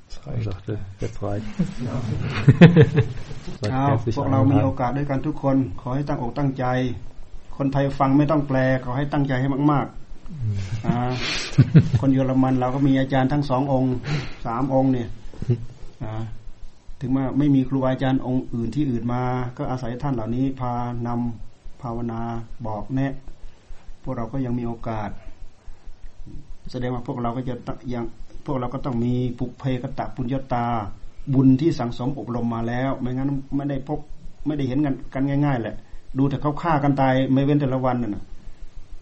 [3.72, 3.86] เอา
[4.16, 6.64] พวกเรามีโอกาสด้วยกันทุกคน ขอให้ตั้งอกตั้งใจ
[7.56, 13.94] คนไทยฟังไม่ต้องแปลขอให้ตั้งใจให้มากๆคนเยอรมันเราก็มีอาจารย์ทั้งสององค์
[14.46, 15.08] สามองค์เนี่ย
[17.00, 19.22] ถึงว่าไม่มีครูอาจารย์องค์อื่นที่อื่นมา
[19.58, 20.72] ก็อาศัยท่านเหล่านี้พา
[21.06, 22.20] นำภาวนา
[22.66, 23.12] บอกแนะ
[24.02, 25.10] พวกเราก็ยังมีโอกาส
[26.70, 27.54] แสดงว่าพวกเราก็จะ
[27.94, 28.04] ยัง
[28.46, 30.66] พวกเราก็ต้องมีปุเพกตะปุญญาตา
[31.34, 33.98] บุญที่สังสมอบรมมาแล้ว ไม่งั้นไม่ได้พบ
[34.46, 35.76] ไม่ได้เห็นกันกันง่าย ๆ แหละ
[36.18, 38.24] ดูแต่เขาฆ่ากันตายไม่เว้นแต่ละวันนั่นนะ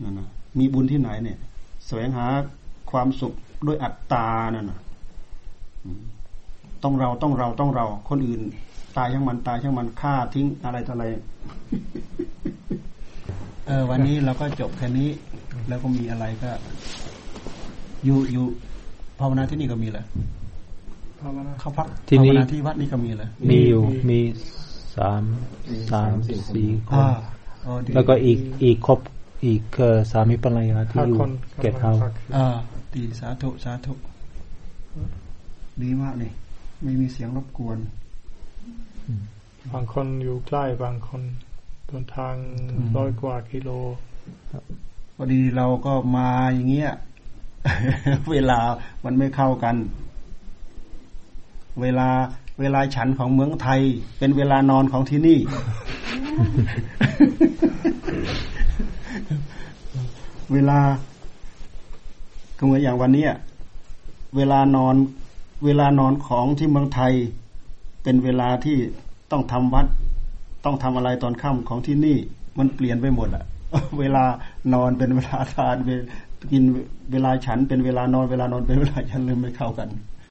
[0.03, 0.29] นั่นนะ
[0.59, 1.39] มีบุญที่ไหนเนี่ย
[1.87, 2.27] แสวงหา
[2.91, 3.33] ความสุข
[3.67, 4.79] ด้วยอัตตานั่นนะ
[6.83, 8.41] ต้องเราต้องเราต้องเรา คนอื่น
[8.97, 11.05] ตายช่างมันตายช่างมันฆ่าทิ้งอะไรต่ออะไร
[13.71, 15.09] ออวันนี้เราก็จบแค่นี้
[15.69, 16.51] แล้วก็มีอะไรก็
[18.05, 18.45] อยู่อยู่
[19.19, 20.05] ภาวนาที่นี่ก็มีเหรอ
[21.21, 24.19] ภาวนาเขาพักที่นี่ที่วัดนี่ก็มีเหรอมีอยู่มี
[24.97, 25.23] สาม
[25.93, 27.05] สามสี่คน
[27.95, 29.01] แล้วก็อีกอีกครบ
[29.45, 29.63] อีก
[30.11, 31.19] สามีภรรยาที่อยู่
[31.63, 31.93] เกตเฮา
[32.37, 32.47] อ่า
[32.95, 33.93] ดีสาธุสาธุ
[35.83, 36.33] ดีมากนี่
[36.83, 37.79] ไม่มีเสียงรบกวน
[39.73, 41.23] บางคนอยู่ใกล้บางคน
[41.93, 42.37] เดินทาง
[42.97, 43.71] ร้อยกว่ากิโล
[45.17, 46.93] พอดีเราก็มาอย่างเงี้ย
[48.31, 48.59] เวลา
[49.05, 49.77] มันไม่เข้ากัน
[51.81, 52.09] เวลา
[52.61, 53.81] เวลาฉันของเมืองไทย
[54.19, 55.39] เป็นเวลานอนของที่นี่
[60.53, 60.81] เวลา
[62.59, 63.27] ก็เหมือนอย่างวันนี้
[64.37, 64.95] เวลานอน
[65.65, 67.13] เวลานอนของที่เมืองไทย
[68.03, 68.77] เป็นเวลาที่
[69.31, 69.87] ต้องทำวัด
[70.65, 72.17] ต้องทำอะไรตอนค่ำของที่นี่
[72.59, 73.45] มันเปลี่ยนไปหมดอะ
[74.01, 74.25] เวลา
[74.75, 75.77] นอนเป็นเวลาทาน
[76.53, 76.63] กิน
[77.13, 79.89] เวลาฉันเป็นเวลานอนเวลานอนเป็นเวลาฉันเลยไม่เข้ากัน